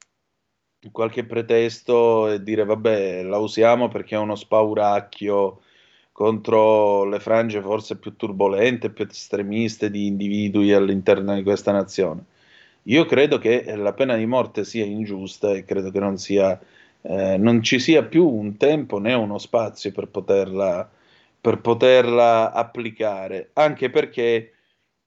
qualche 0.91 1.25
pretesto 1.25 2.29
e 2.29 2.43
dire 2.43 2.65
vabbè 2.67 3.23
la 3.23 3.39
usiamo 3.39 3.89
perché 3.89 4.15
è 4.17 4.19
uno 4.19 4.35
spauracchio 4.35 5.63
contro 6.13 7.05
le 7.05 7.19
frange 7.19 7.63
forse 7.63 7.97
più 7.97 8.15
turbolente, 8.15 8.91
più 8.91 9.07
estremiste 9.09 9.91
di 9.91 10.07
individui 10.07 10.75
all'interno 10.75 11.35
di 11.35 11.43
questa 11.43 11.73
nazione. 11.73 12.27
Io 12.87 13.07
credo 13.07 13.39
che 13.39 13.75
la 13.77 13.95
pena 13.95 14.17
di 14.17 14.27
morte 14.27 14.65
sia 14.65 14.85
ingiusta 14.85 15.53
e 15.53 15.65
credo 15.65 15.91
che 15.91 16.01
non, 16.01 16.19
sia, 16.19 16.61
eh, 17.03 17.37
non 17.37 17.63
ci 17.63 17.79
sia 17.79 18.05
più 18.05 18.29
un 18.29 18.57
tempo 18.57 18.99
né 18.99 19.13
uno 19.15 19.39
spazio 19.39 19.93
per 19.93 20.09
poterla, 20.09 20.89
per 21.41 21.61
poterla 21.61 22.53
applicare, 22.53 23.51
anche 23.55 23.91
perché 23.91 24.53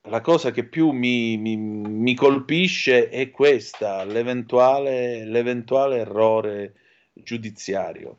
la 0.07 0.21
cosa 0.21 0.51
che 0.51 0.65
più 0.65 0.91
mi, 0.91 1.37
mi, 1.37 1.55
mi 1.57 2.15
colpisce 2.15 3.09
è 3.09 3.31
questa, 3.31 4.03
l'eventuale, 4.03 5.25
l'eventuale 5.25 5.97
errore 5.97 6.73
giudiziario. 7.13 8.17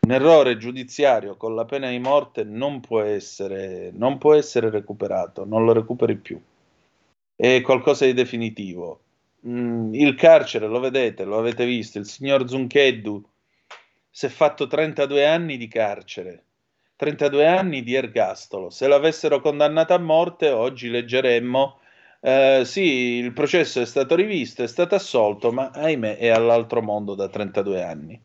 Un 0.00 0.10
errore 0.10 0.56
giudiziario 0.58 1.36
con 1.36 1.54
la 1.54 1.64
pena 1.64 1.88
di 1.88 2.00
morte 2.00 2.42
non 2.42 2.80
può 2.80 3.02
essere, 3.02 3.92
non 3.94 4.18
può 4.18 4.34
essere 4.34 4.68
recuperato, 4.68 5.44
non 5.44 5.64
lo 5.64 5.72
recuperi 5.72 6.16
più. 6.16 6.40
È 7.36 7.60
qualcosa 7.60 8.04
di 8.04 8.12
definitivo. 8.12 9.00
Mm, 9.46 9.94
il 9.94 10.14
carcere, 10.14 10.66
lo 10.68 10.80
vedete, 10.80 11.24
lo 11.24 11.38
avete 11.38 11.64
visto, 11.66 11.98
il 11.98 12.06
signor 12.06 12.48
Zuncheddu 12.48 13.22
si 14.10 14.26
è 14.26 14.28
fatto 14.28 14.66
32 14.66 15.26
anni 15.26 15.56
di 15.56 15.68
carcere 15.68 16.44
32 17.02 17.46
anni 17.48 17.82
di 17.82 17.94
ergastolo. 17.94 18.70
Se 18.70 18.86
l'avessero 18.86 19.40
condannato 19.40 19.92
a 19.92 19.98
morte, 19.98 20.50
oggi 20.50 20.88
leggeremmo 20.88 21.80
eh, 22.20 22.62
sì, 22.64 23.16
il 23.16 23.32
processo 23.32 23.80
è 23.80 23.84
stato 23.84 24.14
rivisto, 24.14 24.62
è 24.62 24.68
stato 24.68 24.94
assolto, 24.94 25.50
ma 25.50 25.70
ahimè 25.70 26.16
è 26.18 26.28
all'altro 26.28 26.80
mondo 26.80 27.16
da 27.16 27.28
32 27.28 27.82
anni. 27.82 28.20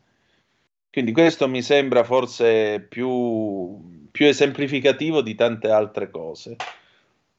Quindi 0.90 1.10
questo 1.10 1.48
mi 1.48 1.60
sembra 1.62 2.04
forse 2.04 2.80
più, 2.88 4.08
più 4.12 4.26
esemplificativo 4.26 5.22
di 5.22 5.34
tante 5.34 5.70
altre 5.70 6.10
cose 6.10 6.56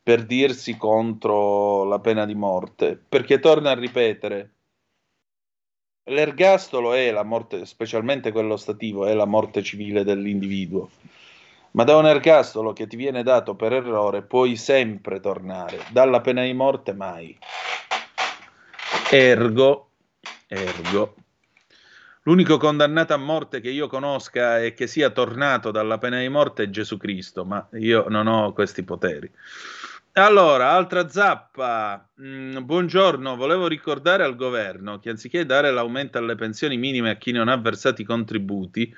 per 0.09 0.25
dirsi 0.25 0.75
contro 0.75 1.83
la 1.83 1.99
pena 1.99 2.25
di 2.25 2.33
morte, 2.33 2.97
perché 2.97 3.37
torna 3.37 3.69
a 3.69 3.75
ripetere, 3.75 4.53
l'ergastolo 6.05 6.93
è 6.93 7.11
la 7.11 7.21
morte, 7.21 7.63
specialmente 7.67 8.31
quello 8.31 8.57
stativo, 8.57 9.05
è 9.05 9.13
la 9.13 9.25
morte 9.25 9.61
civile 9.61 10.03
dell'individuo 10.03 10.89
ma 11.73 11.83
da 11.83 11.95
un 11.95 12.07
ergastolo 12.07 12.73
che 12.73 12.87
ti 12.87 12.95
viene 12.95 13.21
dato 13.21 13.53
per 13.53 13.71
errore 13.71 14.23
puoi 14.23 14.55
sempre 14.55 15.19
tornare, 15.19 15.85
dalla 15.91 16.19
pena 16.19 16.41
di 16.41 16.53
morte 16.53 16.93
mai. 16.93 17.37
Ergo, 19.11 19.91
ergo, 20.47 21.15
l'unico 22.23 22.57
condannato 22.57 23.13
a 23.13 23.17
morte 23.17 23.61
che 23.61 23.69
io 23.69 23.87
conosca 23.87 24.59
e 24.59 24.73
che 24.73 24.87
sia 24.87 25.11
tornato 25.11 25.69
dalla 25.69 25.99
pena 25.99 26.19
di 26.19 26.29
morte 26.29 26.63
è 26.63 26.69
Gesù 26.69 26.97
Cristo, 26.97 27.45
ma 27.45 27.67
io 27.73 28.07
non 28.09 28.25
ho 28.25 28.51
questi 28.51 28.83
poteri. 28.83 29.31
Allora, 30.13 30.71
altra 30.71 31.07
zappa. 31.07 32.09
Mm, 32.21 32.57
buongiorno, 32.63 33.35
volevo 33.35 33.67
ricordare 33.67 34.23
al 34.23 34.35
governo 34.35 34.99
che 34.99 35.09
anziché 35.09 35.45
dare 35.45 35.71
l'aumento 35.71 36.17
alle 36.17 36.35
pensioni 36.35 36.77
minime 36.77 37.11
a 37.11 37.15
chi 37.15 37.31
non 37.31 37.47
ha 37.47 37.57
versato 37.57 38.01
i 38.01 38.05
contributi, 38.05 38.93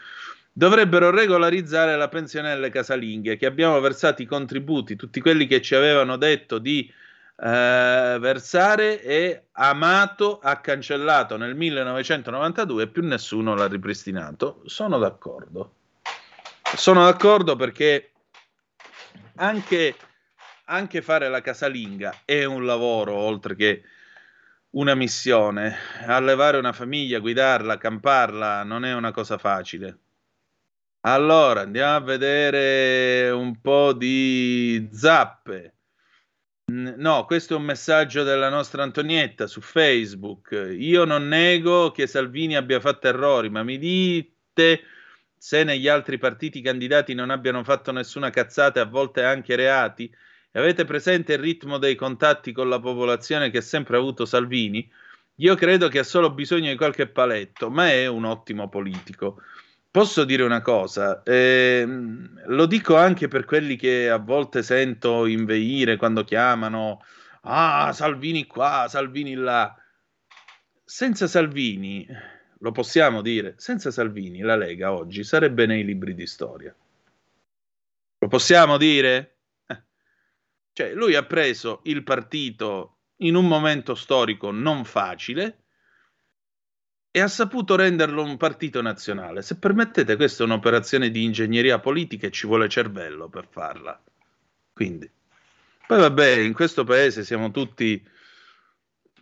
dovrebbero 0.52 1.12
regolarizzare 1.12 1.96
la 1.98 2.08
pensione 2.08 2.54
delle 2.54 2.70
casalinghe, 2.70 3.38
che 3.38 3.46
abbiamo 3.46 3.80
versato 3.80 4.22
i 4.22 4.26
contributi, 4.26 4.96
tutti 4.96 5.20
quelli 5.20 5.48
che 5.48 5.62
ci 5.62 5.76
avevano 5.76 6.16
detto 6.18 6.58
di 6.58 6.92
eh, 7.44 8.18
versare 8.20 9.02
e 9.02 9.46
Amato 9.54 10.40
ha 10.40 10.60
cancellato 10.60 11.38
nel 11.38 11.56
1992 11.56 12.84
e 12.84 12.88
più 12.88 13.04
nessuno 13.04 13.56
l'ha 13.56 13.68
ripristinato. 13.68 14.62
Sono 14.66 14.98
d'accordo. 14.98 15.74
Sono 16.76 17.04
d'accordo 17.04 17.56
perché 17.56 18.12
anche, 19.36 19.96
anche 20.66 21.02
fare 21.02 21.30
la 21.30 21.42
casalinga 21.42 22.22
è 22.26 22.44
un 22.44 22.66
lavoro 22.66 23.14
oltre 23.16 23.56
che 23.56 23.84
una 24.72 24.96
missione. 24.96 25.76
Allevare 26.06 26.58
una 26.58 26.74
famiglia, 26.74 27.20
guidarla, 27.20 27.78
camparla 27.78 28.64
non 28.64 28.86
è 28.86 28.94
una 28.94 29.12
cosa 29.12 29.38
facile. 29.38 30.00
Allora, 31.02 31.62
andiamo 31.62 31.96
a 31.96 32.00
vedere 32.00 33.32
un 33.32 33.60
po' 33.60 33.94
di 33.94 34.88
zappe. 34.92 35.76
No, 36.66 37.26
questo 37.26 37.56
è 37.56 37.58
un 37.58 37.64
messaggio 37.64 38.24
della 38.24 38.50
nostra 38.50 38.84
Antonietta 38.84 39.48
su 39.48 39.62
Facebook. 39.62 40.52
Io 40.78 41.04
non 41.04 41.28
nego 41.28 41.92
che 41.92 42.08
Salvini 42.08 42.56
abbia 42.56 42.80
fatto 42.80 43.08
errori, 43.08 43.50
ma 43.50 43.64
mi 43.64 43.78
dite 43.78 44.84
se 45.38 45.64
negli 45.64 45.88
altri 45.88 46.18
partiti 46.18 46.62
candidati 46.62 47.14
non 47.14 47.30
abbiano 47.32 47.64
fatto 47.64 47.92
nessuna 47.92 48.30
cazzata 48.30 48.80
e 48.80 48.84
a 48.84 48.86
volte 48.86 49.24
anche 49.24 49.56
reati? 49.56 50.14
E 50.54 50.60
avete 50.60 50.84
presente 50.84 51.34
il 51.34 51.40
ritmo 51.40 51.78
dei 51.78 51.96
contatti 51.96 52.52
con 52.52 52.68
la 52.68 52.80
popolazione 52.80 53.50
che 53.50 53.60
ha 53.60 53.62
sempre 53.62 53.96
avuto 53.96 54.26
Salvini? 54.26 54.90
Io 55.36 55.56
credo 55.56 55.88
che 55.88 56.00
ha 56.00 56.04
solo 56.04 56.32
bisogno 56.32 56.70
di 56.70 56.76
qualche 56.76 57.08
paletto, 57.08 57.70
ma 57.70 57.90
è 57.90 58.06
un 58.06 58.26
ottimo 58.26 58.68
politico. 58.68 59.42
Posso 59.90 60.24
dire 60.26 60.44
una 60.44 60.62
cosa, 60.62 61.24
eh, 61.24 61.86
lo 61.86 62.66
dico 62.66 62.96
anche 62.96 63.28
per 63.28 63.46
quelli 63.46 63.76
che 63.76 64.10
a 64.10 64.18
volte 64.18 64.62
sento 64.62 65.26
inveire 65.26 65.98
quando 65.98 66.24
chiamano, 66.24 67.02
ah, 67.42 67.92
Salvini 67.94 68.46
qua, 68.46 68.86
Salvini 68.88 69.34
là. 69.34 69.76
Senza 70.84 71.28
Salvini, 71.28 72.06
lo 72.60 72.72
possiamo 72.72 73.22
dire, 73.22 73.56
senza 73.58 73.90
Salvini 73.90 74.42
la 74.42 74.56
Lega 74.56 74.94
oggi 74.94 75.24
sarebbe 75.24 75.66
nei 75.66 75.84
libri 75.84 76.14
di 76.14 76.28
storia. 76.28 76.76
Lo 78.20 78.28
possiamo 78.28 78.78
dire? 78.78 79.38
Cioè, 80.74 80.94
lui 80.94 81.16
ha 81.16 81.24
preso 81.24 81.82
il 81.84 82.04
partito 82.04 82.98
in 83.18 83.36
un 83.36 83.48
momento 83.48 83.96
storico 83.96 84.52
non 84.52 84.84
facile, 84.86 85.62
e 87.12 87.20
ha 87.20 87.28
saputo 87.28 87.76
renderlo 87.76 88.24
un 88.24 88.38
partito 88.38 88.82
nazionale. 88.82 89.42
Se 89.42 89.60
permettete, 89.60 90.16
questa 90.16 90.44
è 90.44 90.46
un'operazione 90.46 91.12
di 91.12 91.26
ingegneria 91.26 91.80
politica 91.80 92.28
e 92.28 92.32
ci 92.32 92.48
vuole 92.48 92.70
cervello 92.70 93.28
per 93.28 93.48
farla. 93.50 94.02
Quindi, 94.72 95.12
poi 95.86 96.00
vabbè, 96.00 96.38
in 96.38 96.54
questo 96.54 96.86
paese 96.86 97.26
siamo 97.26 97.52
tutti 97.52 98.02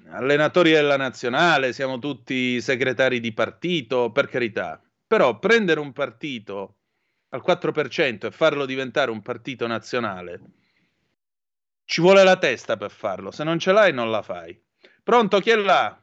allenatori 0.10 0.72
della 0.72 0.98
nazionale, 0.98 1.74
siamo 1.74 1.98
tutti 1.98 2.62
segretari 2.62 3.20
di 3.20 3.34
partito, 3.34 4.12
per 4.12 4.28
carità. 4.28 4.80
Però 5.08 5.40
prendere 5.40 5.80
un 5.80 5.92
partito 5.92 6.76
al 7.30 7.42
4% 7.44 8.28
e 8.28 8.32
farlo 8.32 8.68
diventare 8.68 9.10
un 9.10 9.24
partito 9.24 9.66
nazionale, 9.66 10.42
ci 11.90 12.02
vuole 12.02 12.24
la 12.24 12.38
testa 12.38 12.78
per 12.78 12.92
farlo. 12.92 13.32
Se 13.32 13.44
non 13.44 13.58
ce 13.58 13.72
l'hai, 13.72 13.92
non 13.92 14.12
la 14.12 14.22
fai. 14.22 14.56
Pronto, 15.04 15.40
chi 15.40 15.50
è 15.50 15.56
là? 15.56 16.00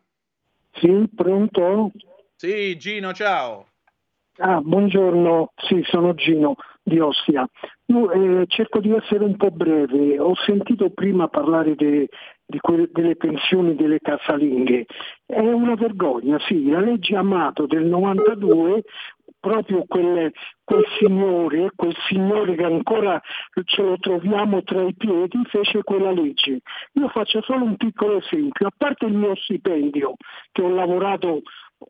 Sì, 0.73 1.09
pronto? 1.15 1.93
Sì, 2.35 2.77
Gino, 2.77 3.13
ciao. 3.13 3.69
Ah, 4.39 4.61
buongiorno, 4.61 5.53
sì, 5.55 5.83
sono 5.85 6.13
Gino 6.15 6.57
di 6.83 6.99
Ostia. 6.99 7.49
Io 7.87 8.11
eh, 8.11 8.47
cerco 8.49 8.81
di 8.81 8.93
essere 8.93 9.23
un 9.23 9.37
po' 9.37 9.53
breve. 9.53 10.19
Ho 10.19 10.35
sentito 10.35 10.91
prima 10.91 11.29
parlare 11.29 11.77
de, 11.77 12.09
di 12.45 12.59
que- 12.59 12.91
delle 12.93 13.15
pensioni 13.15 13.77
delle 13.77 14.01
casalinghe. 14.01 14.87
È 15.25 15.39
una 15.39 15.77
vergogna, 15.77 16.37
sì. 16.49 16.69
La 16.69 16.81
legge 16.81 17.15
Amato 17.15 17.67
del 17.67 17.85
92 17.85 18.83
proprio 19.47 19.85
quel, 19.87 20.33
quel, 20.65 20.85
signore, 20.99 21.71
quel 21.77 21.95
signore 22.09 22.57
che 22.57 22.65
ancora 22.65 23.23
ce 23.65 23.83
lo 23.83 23.97
troviamo 23.99 24.65
tra 24.65 24.83
i 24.83 24.93
piedi, 24.93 25.39
fece 25.45 25.85
quella 25.85 26.11
legge. 26.11 26.63
Io 26.95 27.09
faccio 27.09 27.41
solo 27.43 27.63
un 27.63 27.77
piccolo 27.77 28.19
esempio, 28.19 28.67
a 28.67 28.73
parte 28.77 29.07
il 29.07 29.15
mio 29.15 29.37
stipendio, 29.37 30.17
che 30.51 30.63
ho 30.63 30.69
lavorato 30.69 31.43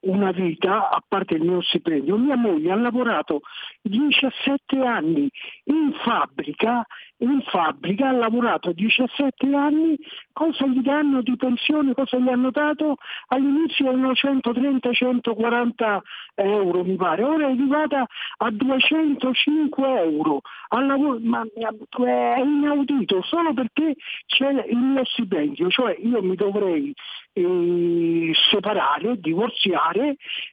una 0.03 0.33
vita, 0.33 0.90
a 0.90 1.03
parte 1.07 1.35
il 1.35 1.42
mio 1.42 1.62
stipendio, 1.62 2.16
mia 2.16 2.37
moglie 2.37 2.72
ha 2.72 2.77
lavorato 2.77 3.40
17 3.83 4.79
anni 4.79 5.31
in 5.64 5.92
fabbrica, 6.05 6.85
in 7.18 7.40
fabbrica 7.42 8.09
ha 8.09 8.12
lavorato 8.12 8.72
17 8.72 9.55
anni, 9.55 9.96
cosa 10.33 10.66
gli 10.66 10.81
danno 10.81 11.22
di 11.22 11.37
pensione, 11.37 11.94
cosa 11.94 12.18
gli 12.18 12.29
hanno 12.29 12.51
dato? 12.51 12.96
All'inizio 13.29 13.88
erano 13.88 14.12
130-140 14.12 16.01
euro 16.35 16.85
mi 16.85 16.96
pare, 16.96 17.22
ora 17.22 17.46
è 17.46 17.51
arrivata 17.51 18.07
a 18.38 18.51
205 18.51 20.01
euro, 20.03 20.40
lavoro, 20.70 21.18
ma 21.22 21.42
è 21.55 22.40
inaudito 22.40 23.22
solo 23.22 23.55
perché 23.55 23.94
c'è 24.27 24.51
il 24.68 24.77
mio 24.77 25.05
stipendio, 25.05 25.68
cioè 25.70 25.96
io 25.99 26.22
mi 26.22 26.35
dovrei 26.35 26.92
eh, 27.33 28.33
separare, 28.51 29.18
divorziare 29.20 29.76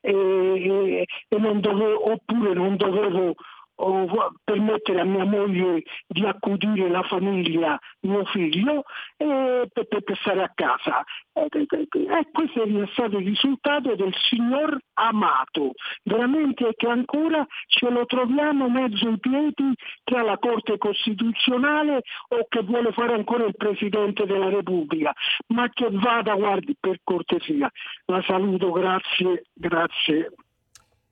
eh, 0.01 1.05
e 1.29 1.37
non 1.37 1.59
dovevo, 1.59 2.11
oppure 2.11 2.53
non 2.53 2.75
dovevo 2.75 3.35
o 3.75 4.33
permettere 4.43 5.01
a 5.01 5.05
mia 5.05 5.25
moglie 5.25 5.83
di 6.07 6.25
accudire 6.25 6.89
la 6.89 7.03
famiglia, 7.03 7.77
mio 8.01 8.25
figlio, 8.25 8.83
eh, 9.17 9.67
per, 9.71 9.87
per, 9.87 10.17
stare 10.19 10.43
a 10.43 10.51
casa. 10.53 11.03
E, 11.33 11.47
e, 11.51 11.87
e 11.89 12.27
questo 12.31 12.63
è 12.63 12.87
stato 12.91 13.17
il 13.17 13.25
risultato 13.25 13.95
del 13.95 14.13
signor 14.29 14.77
amato, 14.93 15.71
veramente 16.03 16.73
che 16.75 16.87
ancora 16.87 17.45
ce 17.67 17.89
lo 17.89 18.05
troviamo 18.05 18.69
mezzo 18.69 19.07
in 19.07 19.19
piedi 19.19 19.73
tra 20.03 20.21
la 20.21 20.37
Corte 20.37 20.77
Costituzionale 20.77 22.01
o 22.29 22.45
che 22.47 22.61
vuole 22.61 22.91
fare 22.91 23.13
ancora 23.13 23.45
il 23.45 23.55
Presidente 23.55 24.25
della 24.25 24.49
Repubblica, 24.49 25.13
ma 25.47 25.69
che 25.69 25.87
vada, 25.91 26.35
guardi, 26.35 26.75
per 26.79 26.99
cortesia. 27.03 27.69
La 28.05 28.21
saluto, 28.25 28.71
grazie, 28.71 29.45
grazie. 29.53 30.31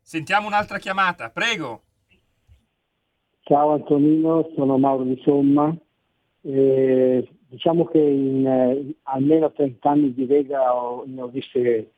Sentiamo 0.01 0.47
un'altra 0.47 0.77
chiamata, 0.77 1.29
prego. 1.29 1.83
Ciao 3.51 3.71
Antonino, 3.71 4.49
sono 4.55 4.77
Mauro 4.77 5.03
di 5.03 5.19
Somma. 5.23 5.75
Eh, 6.39 7.27
diciamo 7.49 7.83
che 7.83 7.99
in 7.99 8.47
eh, 8.47 8.93
almeno 9.03 9.51
30 9.51 9.89
anni 9.89 10.13
di 10.13 10.25
Lega 10.25 10.73
ho, 10.73 11.03
ne 11.05 11.21
ho 11.21 11.27
viste 11.27 11.91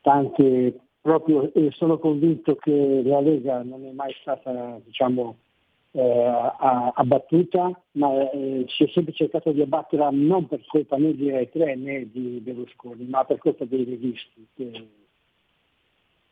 tante 0.00 0.74
proprio 1.02 1.52
e 1.52 1.70
sono 1.72 1.98
convinto 1.98 2.54
che 2.54 3.02
la 3.04 3.20
Lega 3.20 3.62
non 3.62 3.84
è 3.84 3.90
mai 3.90 4.14
stata 4.22 4.80
diciamo, 4.86 5.36
eh, 5.90 6.50
abbattuta, 6.94 7.78
ma 7.90 8.30
eh, 8.30 8.64
si 8.66 8.84
è 8.84 8.88
sempre 8.88 9.12
cercato 9.12 9.52
di 9.52 9.60
abbatterla 9.60 10.08
non 10.10 10.46
per 10.48 10.64
colpa 10.66 10.96
né 10.96 11.14
di 11.14 11.30
Rai 11.30 11.50
3 11.50 11.74
né 11.76 12.10
di 12.10 12.40
Berlusconi, 12.42 13.04
ma 13.04 13.22
per 13.26 13.36
colpa 13.36 13.66
dei 13.66 13.84
leghisti. 13.84 14.46
Che, 14.54 14.88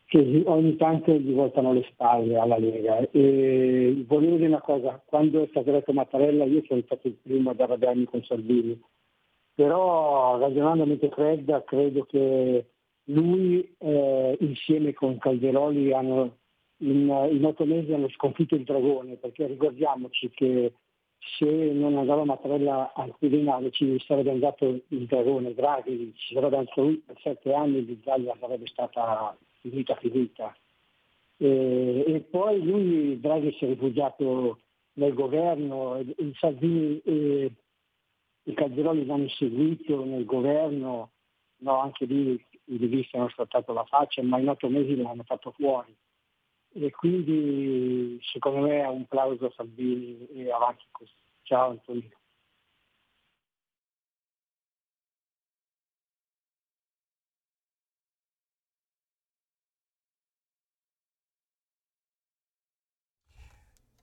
che 0.05 0.43
ogni 0.45 0.75
tanto 0.75 1.13
gli 1.13 1.33
voltano 1.33 1.73
le 1.73 1.83
spalle 1.91 2.37
alla 2.37 2.57
Lega. 2.57 2.99
E 3.11 4.03
volevo 4.07 4.35
dire 4.35 4.47
una 4.47 4.61
cosa, 4.61 5.01
quando 5.05 5.43
è 5.43 5.47
stato 5.47 5.69
eletto 5.69 5.93
Mattarella 5.93 6.45
io 6.45 6.63
sono 6.67 6.81
stato 6.85 7.07
il 7.07 7.17
primo 7.21 7.49
ad 7.49 7.59
arrabbiarmi 7.59 8.05
con 8.05 8.23
Salvini, 8.23 8.79
però 9.53 10.37
ragionando 10.37 10.83
a 10.83 10.85
mente 10.85 11.09
fredda 11.09 11.63
credo 11.63 12.03
che 12.03 12.65
lui 13.05 13.75
eh, 13.77 14.37
insieme 14.39 14.93
con 14.93 15.17
Calderoli 15.17 15.93
hanno, 15.93 16.37
in, 16.77 17.29
in, 17.31 17.45
otto 17.45 17.65
mesi 17.65 17.93
hanno 17.93 18.09
sconfitto 18.09 18.55
il 18.55 18.63
dragone, 18.63 19.15
perché 19.15 19.47
ricordiamoci 19.47 20.29
che 20.29 20.73
se 21.37 21.45
non 21.45 21.97
andava 21.97 22.23
Mattarella 22.25 22.93
al 22.93 23.15
Quirinale 23.17 23.71
ci 23.71 23.99
sarebbe 24.05 24.31
andato 24.31 24.65
il 24.65 25.05
dragone 25.05 25.55
Draghi, 25.55 26.13
ci 26.15 26.35
sarebbe 26.35 26.57
andato 26.57 26.83
lui 26.83 26.97
per 26.97 27.17
sette 27.21 27.53
anni 27.53 27.83
l'Italia 27.83 28.35
sarebbe 28.39 28.67
stata 28.67 29.35
finita 29.69 29.95
finita. 29.95 30.55
E, 31.37 32.03
e 32.07 32.19
poi 32.21 32.63
lui, 32.63 33.19
Draghi, 33.19 33.51
si 33.53 33.65
è 33.65 33.67
rifugiato 33.67 34.59
nel 34.93 35.13
governo, 35.13 35.99
i 35.99 36.33
Salvini 36.39 37.01
e 37.03 37.51
i 38.43 38.53
Calderoli 38.53 39.05
l'hanno 39.05 39.27
seguito 39.29 40.05
nel 40.05 40.25
governo, 40.25 41.11
no, 41.57 41.79
anche 41.79 42.05
lì 42.05 42.33
i 42.65 42.79
legisti 42.79 43.17
hanno 43.17 43.29
scattato 43.29 43.73
la 43.73 43.85
faccia, 43.85 44.21
ma 44.23 44.39
in 44.39 44.49
otto 44.49 44.69
mesi 44.69 44.95
l'hanno 44.95 45.23
fatto 45.23 45.51
fuori. 45.51 45.95
E 46.73 46.91
quindi 46.91 48.19
secondo 48.21 48.67
me 48.67 48.81
è 48.81 48.87
un 48.87 49.05
plauso 49.05 49.45
a 49.45 49.53
Salvini 49.55 50.27
e 50.27 50.51
avanti 50.51 50.83
così. 50.91 51.13
Ciao 51.43 51.69
Antonio. 51.71 52.09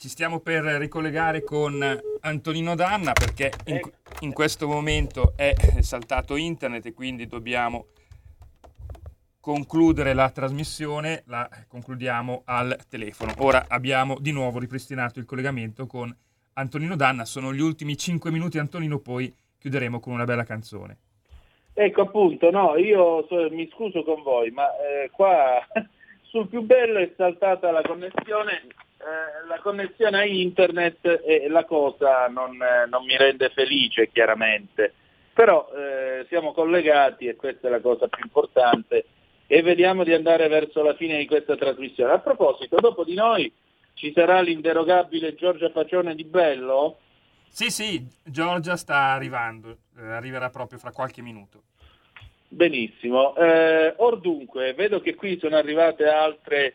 Ci 0.03 0.09
stiamo 0.09 0.41
per 0.41 0.65
ricollegare 0.65 1.45
con 1.45 1.81
Antonino 2.23 2.75
Danna 2.75 3.12
perché 3.12 3.53
in, 3.67 3.79
in, 4.23 4.33
questo 4.33 4.67
momento 4.67 5.35
è 5.37 5.55
saltato 5.79 6.35
internet 6.35 6.87
e 6.87 6.93
quindi 6.93 7.29
dobbiamo 7.29 7.87
concludere 9.38 10.12
la 10.12 10.29
trasmissione, 10.31 11.23
la 11.27 11.49
concludiamo 11.69 12.43
al 12.47 12.77
telefono. 12.88 13.33
Ora 13.38 13.67
abbiamo 13.69 14.17
di 14.19 14.33
nuovo 14.33 14.59
ripristinato 14.59 15.21
il 15.21 15.25
collegamento 15.25 15.87
con 15.87 16.12
Antonino 16.55 16.97
Danna, 16.97 17.25
sono 17.25 17.55
gli 17.55 17.61
ultimi 17.61 17.97
5 17.97 18.33
minuti 18.33 18.59
Antonino, 18.59 18.99
poi 18.99 19.33
chiuderemo 19.57 20.01
con 20.01 20.15
una 20.15 20.25
bella 20.25 20.43
canzone. 20.43 20.97
Ecco 21.75 22.01
appunto, 22.01 22.51
no, 22.51 22.77
io 22.77 23.25
so, 23.29 23.49
mi 23.53 23.71
scuso 23.73 24.03
con 24.03 24.21
voi, 24.25 24.51
ma 24.51 24.67
eh, 24.79 25.11
qua 25.11 25.65
sul 26.27 26.49
più 26.49 26.62
bello 26.62 26.99
è 26.99 27.12
saltata 27.17 27.71
la 27.71 27.83
connessione 27.83 28.62
eh, 29.03 29.47
la 29.49 29.59
connessione 29.59 30.19
a 30.19 30.25
internet 30.25 31.23
e 31.25 31.49
la 31.49 31.65
cosa 31.65 32.29
non, 32.29 32.55
eh, 32.62 32.87
non 32.88 33.05
mi 33.05 33.17
rende 33.17 33.51
felice 33.51 34.11
chiaramente, 34.12 34.95
però 35.33 35.69
eh, 35.75 36.25
siamo 36.29 36.53
collegati 36.53 37.27
e 37.27 37.35
questa 37.35 37.67
è 37.67 37.71
la 37.71 37.81
cosa 37.81 38.07
più 38.07 38.23
importante 38.23 39.05
e 39.47 39.61
vediamo 39.61 40.05
di 40.05 40.12
andare 40.12 40.47
verso 40.47 40.83
la 40.83 40.95
fine 40.95 41.19
di 41.19 41.27
questa 41.27 41.57
trasmissione. 41.57 42.12
A 42.12 42.21
proposito, 42.21 42.77
dopo 42.77 43.05
di 43.05 43.15
noi 43.15 43.53
ci 43.95 44.12
sarà 44.15 44.41
l'inderogabile 44.41 45.35
Giorgia 45.35 45.71
Pacione 45.71 46.15
di 46.15 46.25
Bello? 46.25 46.99
Sì, 47.49 47.71
sì, 47.71 48.07
Giorgia 48.25 48.77
sta 48.77 49.12
arrivando, 49.12 49.79
eh, 49.99 50.07
arriverà 50.07 50.49
proprio 50.49 50.79
fra 50.79 50.93
qualche 50.93 51.23
minuto. 51.23 51.62
Benissimo. 52.49 53.35
Eh, 53.37 53.95
or 53.97 54.21
dunque, 54.21 54.75
vedo 54.75 55.01
che 55.01 55.15
qui 55.15 55.38
sono 55.38 55.57
arrivate 55.57 56.07
altre 56.07 56.75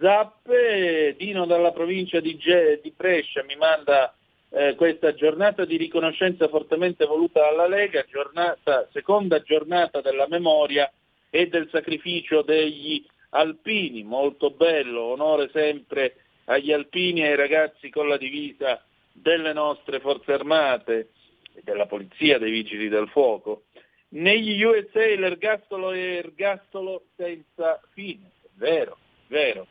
zappe, 0.00 1.14
Dino 1.16 1.44
dalla 1.44 1.72
provincia 1.72 2.20
di, 2.20 2.36
Ge- 2.36 2.80
di 2.82 2.92
Brescia 2.96 3.44
mi 3.44 3.54
manda 3.56 4.14
eh, 4.48 4.74
questa 4.74 5.14
giornata 5.14 5.64
di 5.64 5.76
riconoscenza 5.76 6.48
fortemente 6.48 7.04
voluta 7.04 7.40
dalla 7.42 7.68
Lega, 7.68 8.04
giornata, 8.08 8.88
seconda 8.92 9.42
giornata 9.42 10.00
della 10.00 10.26
memoria 10.26 10.90
e 11.28 11.48
del 11.48 11.68
sacrificio 11.70 12.42
degli 12.42 13.04
alpini, 13.30 14.02
molto 14.02 14.50
bello, 14.50 15.02
onore 15.02 15.50
sempre 15.52 16.16
agli 16.46 16.72
alpini 16.72 17.20
e 17.20 17.28
ai 17.28 17.36
ragazzi 17.36 17.90
con 17.90 18.08
la 18.08 18.16
divisa 18.16 18.82
delle 19.12 19.52
nostre 19.52 20.00
forze 20.00 20.32
armate 20.32 21.10
e 21.54 21.60
della 21.62 21.86
polizia, 21.86 22.38
dei 22.38 22.50
vigili 22.50 22.88
del 22.88 23.08
fuoco. 23.08 23.64
Negli 24.12 24.60
USA 24.62 25.04
l'ergastolo 25.04 25.92
è 25.92 26.16
ergastolo 26.16 27.04
senza 27.14 27.80
fine, 27.92 28.30
è 28.42 28.48
vero, 28.54 28.96
è 29.28 29.32
vero 29.32 29.66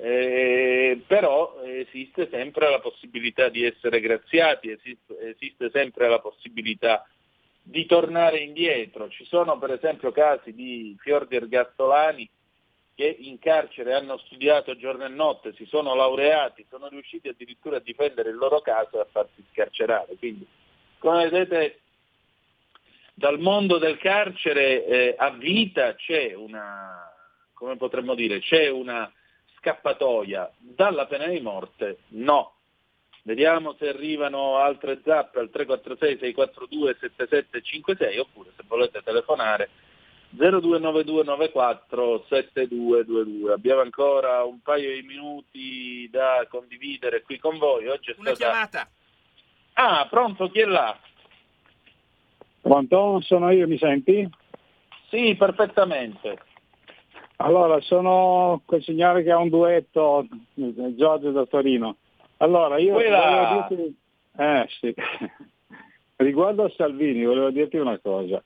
eh, 0.00 1.02
però 1.08 1.60
esiste 1.64 2.28
sempre 2.30 2.70
la 2.70 2.78
possibilità 2.78 3.48
di 3.48 3.64
essere 3.64 3.98
graziati, 4.00 4.70
esiste, 4.70 5.18
esiste 5.18 5.70
sempre 5.70 6.08
la 6.08 6.20
possibilità 6.20 7.04
di 7.60 7.84
tornare 7.84 8.38
indietro. 8.38 9.08
Ci 9.08 9.24
sono 9.24 9.58
per 9.58 9.72
esempio 9.72 10.12
casi 10.12 10.54
di 10.54 10.96
fiordi 11.00 11.34
ergastolani 11.34 12.28
che 12.94 13.16
in 13.18 13.40
carcere 13.40 13.94
hanno 13.94 14.18
studiato 14.18 14.76
giorno 14.76 15.04
e 15.04 15.08
notte, 15.08 15.52
si 15.54 15.66
sono 15.66 15.94
laureati, 15.94 16.64
sono 16.68 16.88
riusciti 16.88 17.28
addirittura 17.28 17.78
a 17.78 17.80
difendere 17.80 18.30
il 18.30 18.36
loro 18.36 18.60
caso 18.60 18.98
e 18.98 19.00
a 19.00 19.08
farsi 19.10 19.44
scarcerare. 19.50 20.14
Quindi, 20.16 20.46
come 20.98 21.28
vedete, 21.28 21.80
dal 23.14 23.40
mondo 23.40 23.78
del 23.78 23.98
carcere 23.98 24.84
eh, 24.84 25.14
a 25.18 25.30
vita 25.30 25.96
c'è 25.96 26.34
una, 26.34 27.12
come 27.52 27.76
potremmo 27.76 28.14
dire, 28.14 28.38
c'è 28.40 28.68
una 28.68 29.12
scappatoia 29.58 30.50
dalla 30.58 31.06
pena 31.06 31.26
di 31.26 31.40
morte 31.40 31.98
no. 32.08 32.54
Vediamo 33.22 33.74
se 33.78 33.88
arrivano 33.88 34.56
altre 34.56 35.00
zappe 35.04 35.38
al 35.38 35.50
346 35.50 36.18
642 36.18 36.96
7756 36.98 38.18
oppure 38.18 38.50
se 38.56 38.62
volete 38.66 39.02
telefonare 39.02 39.68
029294 40.30 42.24
7222. 42.28 43.52
Abbiamo 43.52 43.80
ancora 43.80 44.44
un 44.44 44.60
paio 44.60 44.94
di 44.94 45.02
minuti 45.02 46.08
da 46.10 46.46
condividere 46.48 47.22
qui 47.22 47.38
con 47.38 47.58
voi. 47.58 47.88
Oggi 47.88 48.12
è 48.12 48.14
Una 48.18 48.34
stata... 48.34 48.50
chiamata. 48.50 48.88
Ah, 49.74 50.06
pronto, 50.08 50.48
chi 50.48 50.60
è 50.60 50.64
là? 50.64 50.98
Pronto, 52.60 53.20
sono 53.22 53.50
io, 53.50 53.66
mi 53.66 53.78
senti? 53.78 54.28
Sì, 55.08 55.34
perfettamente. 55.36 56.38
Allora, 57.40 57.80
sono 57.80 58.62
quel 58.64 58.82
signore 58.82 59.22
che 59.22 59.30
ha 59.30 59.38
un 59.38 59.48
duetto, 59.48 60.26
Giorgio 60.54 61.30
da 61.30 61.46
Torino. 61.46 61.96
Allora, 62.38 62.78
io 62.78 62.94
volevo 62.94 63.66
dirti... 63.68 63.96
Eh, 64.36 64.66
sì. 64.80 64.94
Riguardo 66.16 66.64
a 66.64 66.72
Salvini, 66.76 67.24
volevo 67.24 67.50
dirti 67.50 67.76
una 67.76 67.98
cosa. 67.98 68.42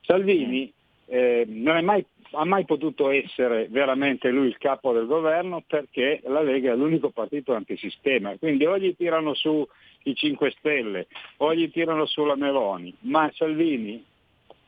Salvini 0.00 0.72
eh, 1.06 1.44
non 1.46 1.84
mai, 1.84 2.04
ha 2.32 2.44
mai 2.44 2.64
potuto 2.64 3.10
essere 3.10 3.68
veramente 3.70 4.30
lui 4.30 4.48
il 4.48 4.58
capo 4.58 4.92
del 4.92 5.06
governo 5.06 5.62
perché 5.64 6.20
la 6.24 6.42
Lega 6.42 6.72
è 6.72 6.76
l'unico 6.76 7.10
partito 7.10 7.54
antisistema, 7.54 8.36
quindi 8.36 8.66
o 8.66 8.76
gli 8.78 8.96
tirano 8.96 9.34
su 9.34 9.66
i 10.04 10.14
5 10.14 10.50
Stelle 10.58 11.06
o 11.38 11.54
gli 11.54 11.70
tirano 11.70 12.04
su 12.06 12.24
la 12.24 12.34
Meloni, 12.34 12.92
ma 13.00 13.30
Salvini, 13.32 14.04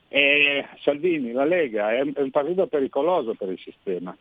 è, 0.09 0.67
Salvini 0.81 1.33
la 1.33 1.45
Lega 1.45 1.93
è 1.93 2.01
un 2.01 2.31
partito 2.31 2.67
pericoloso 2.67 3.35
per 3.35 3.51
il 3.51 3.59
sistema. 3.59 4.17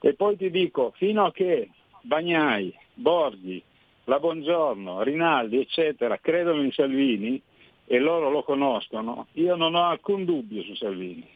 E 0.00 0.14
poi 0.14 0.36
ti 0.36 0.50
dico, 0.50 0.92
fino 0.96 1.24
a 1.24 1.32
che 1.32 1.70
Bagnai, 2.02 2.74
Borghi, 2.94 3.62
la 4.04 4.18
Buongiorno, 4.18 5.02
Rinaldi, 5.02 5.60
eccetera, 5.60 6.18
credono 6.18 6.62
in 6.62 6.72
Salvini 6.72 7.40
e 7.86 7.98
loro 7.98 8.30
lo 8.30 8.42
conoscono, 8.42 9.28
io 9.32 9.54
non 9.54 9.74
ho 9.74 9.84
alcun 9.84 10.24
dubbio 10.24 10.62
su 10.62 10.74
Salvini. 10.74 11.28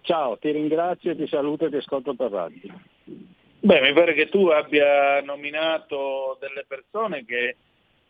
Ciao, 0.00 0.36
ti 0.38 0.50
ringrazio, 0.50 1.16
ti 1.16 1.26
saluto 1.28 1.66
e 1.66 1.70
ti 1.70 1.76
ascolto 1.76 2.14
per 2.14 2.30
radio. 2.30 2.80
Beh, 3.60 3.80
mi 3.80 3.92
pare 3.92 4.12
che 4.12 4.28
tu 4.28 4.48
abbia 4.48 5.22
nominato 5.22 6.36
delle 6.40 6.64
persone 6.66 7.24
che 7.24 7.56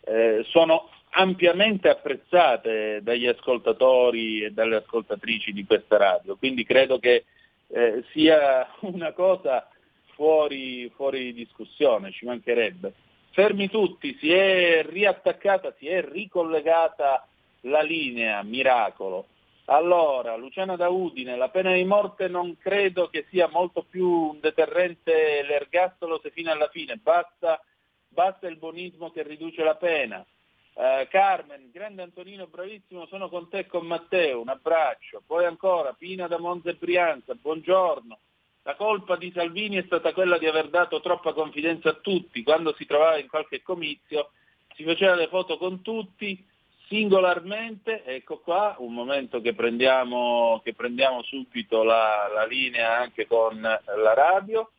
eh, 0.01 0.45
sono 0.49 0.89
ampiamente 1.17 1.89
apprezzate 1.89 3.01
dagli 3.03 3.27
ascoltatori 3.27 4.43
e 4.43 4.51
dalle 4.51 4.77
ascoltatrici 4.77 5.53
di 5.53 5.65
questa 5.65 5.97
radio, 5.97 6.37
quindi 6.37 6.65
credo 6.65 6.99
che 6.99 7.25
eh, 7.69 8.05
sia 8.13 8.69
una 8.83 9.13
cosa 9.13 9.69
fuori, 10.15 10.91
fuori 10.95 11.33
discussione, 11.33 12.13
ci 12.13 12.25
mancherebbe. 12.25 12.93
Fermi 13.31 13.69
tutti, 13.69 14.17
si 14.21 14.33
è 14.33 14.85
riattaccata, 14.85 15.75
si 15.79 15.89
è 15.89 16.03
ricollegata 16.03 17.27
la 17.63 17.83
linea, 17.83 18.43
miracolo. 18.43 19.27
Allora, 19.67 20.37
Luciana 20.37 20.77
da 20.77 20.89
Udine, 20.89 21.37
la 21.37 21.49
pena 21.49 21.73
di 21.73 21.85
morte 21.85 22.29
non 22.29 22.57
credo 22.59 23.09
che 23.09 23.27
sia 23.31 23.49
molto 23.49 23.85
più 23.89 24.09
un 24.09 24.41
deterrente 24.41 25.43
l'ergastolo 25.43 26.21
se 26.23 26.31
fino 26.31 26.53
alla 26.53 26.69
fine, 26.69 26.97
basta, 26.97 27.61
basta 28.09 28.47
il 28.47 28.57
buonismo 28.57 29.11
che 29.11 29.23
riduce 29.23 29.65
la 29.65 29.75
pena. 29.75 30.25
Uh, 30.75 31.07
Carmen, 31.09 31.71
grande 31.73 32.03
Antonino, 32.03 32.49
bravissimo, 32.49 33.07
sono 33.07 33.29
con 33.29 33.49
te 33.49 33.59
e 33.59 33.67
con 33.67 33.87
Matteo, 33.87 34.41
un 34.41 34.49
abbraccio. 34.49 35.23
Poi 35.25 35.45
ancora, 35.45 35.93
Pina 35.93 36.27
da 36.27 36.39
Monza 36.39 36.71
e 36.71 36.75
Brianza, 36.75 37.35
buongiorno. 37.35 38.19
La 38.63 38.75
colpa 38.75 39.17
di 39.17 39.31
Salvini 39.33 39.77
è 39.77 39.85
stata 39.85 40.13
quella 40.13 40.37
di 40.37 40.47
aver 40.47 40.71
dato 40.71 41.01
troppa 41.01 41.33
confidenza 41.33 41.91
a 41.91 41.95
tutti, 42.01 42.43
quando 42.43 42.75
si 42.75 42.87
trovava 42.87 43.19
in 43.19 43.29
qualche 43.29 43.63
comizio 43.63 44.31
si 44.75 44.83
faceva 44.83 45.15
le 45.15 45.29
foto 45.29 45.59
con 45.59 45.81
tutti, 45.83 46.45
singolarmente, 46.89 48.05
ecco 48.05 48.39
qua, 48.39 48.75
un 48.79 48.93
momento 48.93 49.41
che 49.41 49.55
prendiamo, 49.55 50.61
che 50.65 50.75
prendiamo 50.75 51.23
subito 51.23 51.85
la, 51.85 52.29
la, 52.33 52.47
linea 52.47 52.99
anche 52.99 53.27
con 53.27 53.61
la 53.61 54.15
radio. 54.15 54.71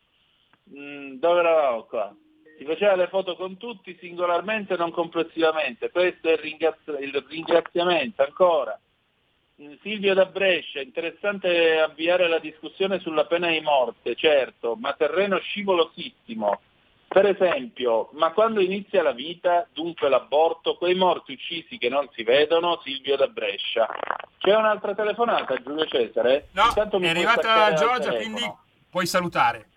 Mm, 0.76 1.14
dove 1.14 1.40
eravamo 1.40 1.84
qua? 1.84 2.16
Si 2.58 2.66
faceva 2.66 2.96
le 2.96 3.08
foto 3.08 3.36
con 3.36 3.58
tutti 3.58 3.98
singolarmente, 4.00 4.78
non 4.78 4.92
complessivamente. 4.92 5.92
Questo 5.92 6.30
è 6.30 6.34
il, 6.34 6.38
ringrazi- 6.38 6.96
il 7.00 7.26
ringraziamento 7.28 8.24
ancora. 8.24 8.80
Mm, 9.62 9.74
Silvio 9.82 10.14
da 10.14 10.26
Brescia, 10.26 10.82
interessante 10.82 11.80
avviare 11.80 12.28
la 12.28 12.40
discussione 12.40 13.00
sulla 13.00 13.26
pena 13.26 13.50
di 13.50 13.62
morte, 13.62 14.16
certo, 14.16 14.76
ma 14.76 14.94
terreno 14.94 15.38
scivolosissimo 15.40 16.60
per 17.16 17.28
esempio, 17.28 18.10
ma 18.12 18.32
quando 18.34 18.60
inizia 18.60 19.02
la 19.02 19.14
vita, 19.14 19.66
dunque 19.72 20.10
l'aborto, 20.10 20.76
quei 20.76 20.96
morti 20.96 21.32
uccisi 21.32 21.78
che 21.78 21.88
non 21.88 22.10
si 22.14 22.24
vedono, 22.24 22.82
Silvio 22.84 23.16
da 23.16 23.28
Brescia. 23.28 23.88
C'è 24.38 24.54
un'altra 24.54 24.94
telefonata, 24.94 25.56
Giulio 25.62 25.86
Cesare? 25.86 26.50
No, 26.52 26.74
è 26.74 27.08
arrivata 27.08 27.72
Giorgia, 27.74 28.16
quindi 28.16 28.42
puoi 28.90 29.06
salutare. 29.06 29.70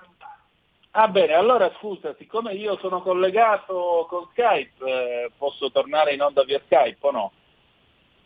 Ah 0.99 1.07
bene, 1.07 1.35
allora 1.35 1.73
scusa, 1.79 2.13
siccome 2.19 2.55
io 2.55 2.77
sono 2.79 3.01
collegato 3.03 4.05
con 4.09 4.27
Skype, 4.33 4.85
eh, 4.85 5.31
posso 5.39 5.71
tornare 5.71 6.13
in 6.13 6.21
onda 6.21 6.43
via 6.43 6.61
Skype 6.65 6.99
o 7.07 7.11
no? 7.13 7.33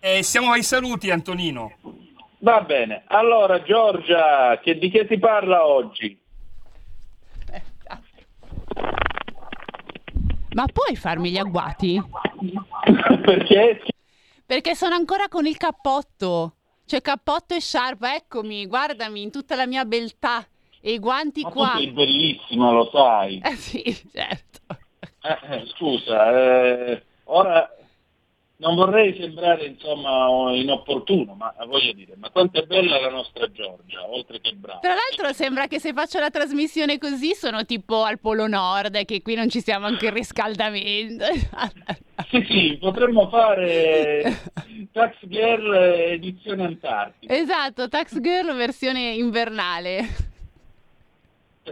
Eh, 0.00 0.22
siamo 0.22 0.52
ai 0.52 0.62
saluti 0.62 1.10
Antonino. 1.10 1.74
Va 2.38 2.62
bene, 2.62 3.02
allora 3.08 3.62
Giorgia, 3.62 4.58
che, 4.62 4.78
di 4.78 4.88
che 4.88 5.06
si 5.06 5.18
parla 5.18 5.66
oggi? 5.66 6.18
Ma 10.54 10.64
puoi 10.72 10.96
farmi 10.96 11.30
gli 11.30 11.38
agguati? 11.38 12.02
Perché? 13.22 13.82
Perché 14.46 14.74
sono 14.74 14.94
ancora 14.94 15.28
con 15.28 15.44
il 15.44 15.58
cappotto. 15.58 16.54
Cioè 16.86 17.02
cappotto 17.02 17.54
e 17.54 17.60
sciarpa, 17.60 18.14
eccomi, 18.14 18.66
guardami 18.66 19.20
in 19.20 19.30
tutta 19.30 19.56
la 19.56 19.66
mia 19.66 19.84
beltà. 19.84 20.46
E 20.84 20.94
i 20.94 20.98
guanti 20.98 21.42
Ma 21.42 21.50
qua. 21.50 21.70
Tu 21.74 21.78
sei 21.78 21.90
bellissima, 21.92 22.72
lo 22.72 22.90
sai. 22.92 23.40
Eh 23.44 23.54
sì, 23.54 23.82
certo. 24.12 24.60
Eh, 25.22 25.54
eh, 25.54 25.66
scusa, 25.68 26.30
eh, 26.32 27.02
ora 27.24 27.70
non 28.56 28.74
vorrei 28.74 29.16
sembrare 29.16 29.66
insomma 29.66 30.52
inopportuno, 30.54 31.34
ma 31.34 31.54
voglio 31.66 31.92
dire, 31.92 32.14
ma 32.16 32.30
quanto 32.30 32.60
è 32.60 32.66
bella 32.66 33.00
la 33.00 33.10
nostra 33.10 33.50
Giorgia, 33.50 34.08
oltre 34.08 34.40
che 34.40 34.52
brava. 34.54 34.80
Tra 34.80 34.94
l'altro 34.94 35.32
sembra 35.32 35.66
che 35.66 35.78
se 35.78 35.92
faccio 35.92 36.18
la 36.18 36.30
trasmissione 36.30 36.98
così 36.98 37.34
sono 37.34 37.64
tipo 37.64 38.02
al 38.02 38.18
Polo 38.18 38.48
Nord, 38.48 39.04
che 39.04 39.22
qui 39.22 39.34
non 39.34 39.48
ci 39.48 39.60
siamo 39.60 39.86
anche 39.86 40.06
il 40.06 40.12
riscaldamento. 40.12 41.24
sì, 42.30 42.46
sì, 42.48 42.78
potremmo 42.80 43.28
fare 43.28 44.50
Tax 44.92 45.14
Girl 45.26 45.74
edizione 45.74 46.64
Antartica. 46.64 47.34
Esatto, 47.34 47.88
Tax 47.88 48.20
Girl 48.20 48.54
versione 48.56 49.10
invernale. 49.10 50.30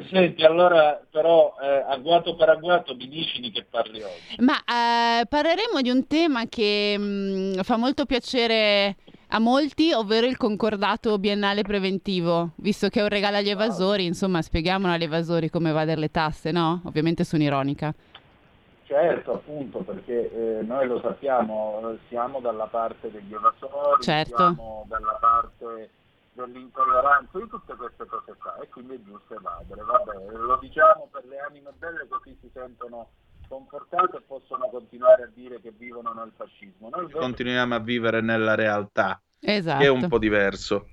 Senti, 0.08 0.44
allora 0.44 1.00
però 1.10 1.56
eh, 1.60 1.84
agguato 1.88 2.36
per 2.36 2.48
agguato 2.48 2.94
mi 2.94 3.08
dici 3.08 3.40
di 3.40 3.50
che 3.50 3.66
parli 3.68 4.00
oggi? 4.02 4.36
Ma 4.38 4.54
eh, 4.58 5.26
parleremo 5.26 5.80
di 5.82 5.90
un 5.90 6.06
tema 6.06 6.46
che 6.46 6.96
mh, 6.96 7.02
mm, 7.02 7.52
fa 7.62 7.76
molto 7.76 8.06
piacere 8.06 8.96
a 9.32 9.38
molti, 9.40 9.92
ovvero 9.92 10.26
il 10.26 10.36
concordato 10.36 11.18
biennale 11.18 11.62
preventivo, 11.62 12.50
visto 12.56 12.88
che 12.88 13.00
è 13.00 13.02
un 13.02 13.08
regalo 13.08 13.38
agli 13.38 13.50
evasori, 13.50 14.04
insomma 14.04 14.42
spieghiamolo 14.42 14.92
agli 14.92 15.04
evasori 15.04 15.50
come 15.50 15.72
va 15.72 15.84
delle 15.84 16.10
tasse, 16.10 16.52
no? 16.52 16.82
Ovviamente 16.84 17.24
sono 17.24 17.42
ironica. 17.42 17.92
Certo, 18.84 19.34
appunto, 19.34 19.80
perché 19.80 20.58
eh, 20.58 20.62
noi 20.62 20.86
lo 20.88 21.00
sappiamo, 21.00 21.96
siamo 22.08 22.40
dalla 22.40 22.66
parte 22.66 23.10
degli 23.10 23.32
evasori, 23.32 24.02
certo. 24.02 24.36
siamo 24.36 24.84
dalla 24.88 25.16
parte 25.20 25.90
dell'intolleranza, 26.32 27.38
di 27.38 27.48
tutte 27.48 27.74
queste 27.74 28.06
cose 28.06 28.34
qua 28.38 28.58
e 28.60 28.68
quindi 28.68 28.94
è 28.94 29.00
giusto 29.04 29.34
evadere. 29.34 29.82
Vabbè, 29.82 30.36
lo 30.36 30.58
diciamo 30.60 31.08
per 31.10 31.24
le 31.26 31.38
anime 31.38 31.72
belle 31.78 32.06
così 32.08 32.36
si 32.40 32.50
sentono 32.52 33.10
confortate 33.48 34.18
e 34.18 34.22
possono 34.26 34.68
continuare 34.70 35.24
a 35.24 35.30
dire 35.34 35.60
che 35.60 35.72
vivono 35.76 36.12
nel 36.12 36.32
fascismo. 36.36 36.88
Noi 36.88 37.10
continuiamo 37.10 37.74
a 37.74 37.80
vivere 37.80 38.20
nella 38.20 38.54
realtà, 38.54 39.20
esatto. 39.40 39.78
che 39.78 39.86
è 39.86 39.90
un 39.90 40.08
po' 40.08 40.18
diverso. 40.18 40.90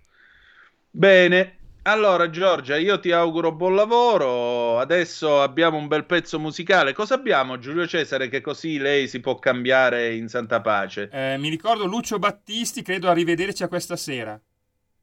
Bene, 0.89 1.57
allora 1.83 2.29
Giorgia, 2.29 2.75
io 2.75 2.99
ti 2.99 3.11
auguro 3.11 3.53
buon 3.53 3.75
lavoro. 3.75 4.79
Adesso 4.79 5.41
abbiamo 5.41 5.77
un 5.77 5.87
bel 5.87 6.05
pezzo 6.05 6.39
musicale. 6.39 6.93
Cosa 6.93 7.13
abbiamo, 7.13 7.59
Giulio 7.59 7.85
Cesare, 7.85 8.27
che 8.27 8.41
così 8.41 8.77
lei 8.77 9.07
si 9.07 9.19
può 9.19 9.35
cambiare 9.35 10.15
in 10.15 10.27
santa 10.27 10.59
pace? 10.59 11.09
Eh, 11.11 11.37
mi 11.37 11.49
ricordo 11.49 11.85
Lucio 11.85 12.17
Battisti, 12.17 12.81
credo 12.81 13.07
a 13.07 13.13
rivederci 13.13 13.63
a 13.63 13.67
questa 13.67 13.95
sera. 13.95 14.37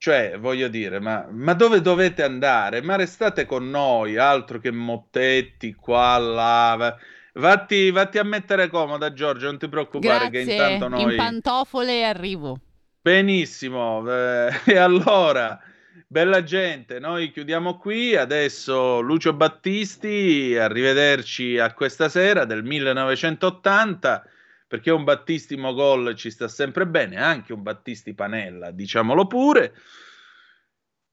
Cioè, 0.05 0.37
voglio 0.39 0.69
dire, 0.69 1.01
ma, 1.01 1.27
ma, 1.31 1.55
dove 1.55 1.81
dovete 1.81 2.23
andare? 2.23 2.83
Ma 2.83 2.95
restate 2.95 3.47
con 3.47 3.71
noi, 3.71 4.19
altro 4.19 4.59
che 4.59 4.71
mottetti 4.71 5.73
qua, 5.73 6.19
là. 6.19 6.95
Vatti, 7.33 7.91
vatti 7.91 8.19
a 8.19 8.23
mettere 8.23 8.69
comoda, 8.69 9.15
Giorgio, 9.15 9.47
non 9.47 9.57
ti 9.57 9.67
preoccupare 9.67 10.29
Grazie. 10.29 10.45
che 10.45 10.53
intanto 10.53 10.89
noi... 10.89 11.03
in 11.05 11.17
pantofole 11.17 12.05
arrivo. 12.05 12.59
Benissimo, 13.01 14.05
eh, 14.07 14.51
e 14.71 14.77
allora, 14.77 15.59
bella 16.07 16.43
gente, 16.43 16.99
noi 16.99 17.31
chiudiamo 17.31 17.79
qui, 17.79 18.15
adesso 18.15 19.01
Lucio 19.01 19.33
Battisti, 19.33 20.55
arrivederci 20.55 21.59
a 21.59 21.73
questa 21.73 22.11
sera 22.11 22.45
del 22.45 22.63
1980 22.63 24.23
perché 24.67 24.91
un 24.91 25.05
Battisti 25.05 25.57
Mogol 25.57 26.15
ci 26.15 26.31
sta 26.31 26.49
sempre 26.49 26.87
bene, 26.87 27.17
anche 27.17 27.53
un 27.53 27.63
Battisti 27.63 28.15
Panella, 28.15 28.71
diciamolo 28.71 29.27
pure. 29.27 29.75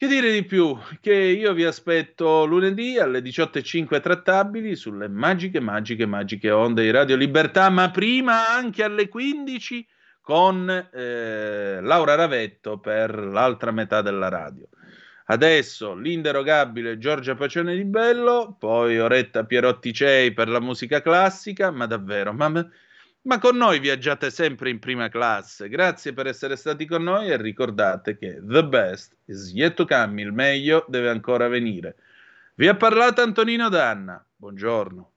Che 0.02 0.08
dire 0.08 0.32
di 0.32 0.44
più? 0.44 0.76
Che 1.00 1.14
io 1.14 1.54
vi 1.54 1.64
aspetto 1.64 2.46
lunedì 2.46 2.98
alle 2.98 3.20
18.05 3.20 4.02
trattabili 4.02 4.76
sulle 4.76 5.08
magiche, 5.08 5.60
magiche, 5.60 6.08
magiche 6.08 6.50
onde 6.50 6.82
di 6.82 6.90
Radio 6.90 7.16
Libertà, 7.16 7.70
ma 7.70 7.92
prima 7.92 8.50
anche 8.50 8.84
alle 8.84 9.08
15 9.08 9.88
con 10.22 10.68
eh, 10.70 11.80
Laura 11.82 12.16
Ravetto 12.16 12.80
per 12.80 13.16
l'altra 13.16 13.70
metà 13.70 14.02
della 14.02 14.28
radio. 14.28 14.68
Adesso 15.26 15.94
l'inderogabile 15.94 16.98
Giorgia 16.98 17.36
Pacione 17.36 17.76
di 17.76 17.86
Bello, 17.86 18.56
poi 18.58 19.00
Oretta 19.00 19.46
Pierotti 19.46 19.94
Cei 19.94 20.34
per 20.34 20.50
la 20.50 20.60
musica 20.60 21.02
classica, 21.02 21.70
ma 21.70 21.86
davvero, 21.86 22.34
ma, 22.34 22.50
ma 23.24 23.40
con 23.40 23.56
noi 23.56 23.80
viaggiate 23.80 24.32
sempre 24.32 24.70
in 24.70 24.80
prima 24.80 25.10
classe. 25.10 25.70
Grazie 25.70 26.14
per 26.14 26.28
essere 26.28 26.56
stati 26.56 26.86
con 26.86 27.04
noi 27.04 27.30
e 27.30 27.38
ricordate 27.38 28.18
che 28.18 28.42
the 28.44 28.66
best 28.66 29.16
is 29.26 29.52
yet 29.54 29.76
to 29.76 29.86
come, 29.86 30.22
il 30.22 30.32
meglio 30.32 30.86
deve 30.88 31.10
ancora 31.10 31.48
venire. 31.48 31.96
Vi 32.56 32.68
ha 32.68 32.76
parlato 32.76 33.22
Antonino 33.22 33.70
Danna. 33.70 34.24
Buongiorno. 34.36 35.12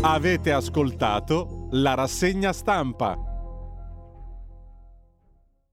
Avete 0.00 0.52
ascoltato 0.52 1.68
la 1.72 1.94
rassegna 1.94 2.52
stampa. 2.52 3.27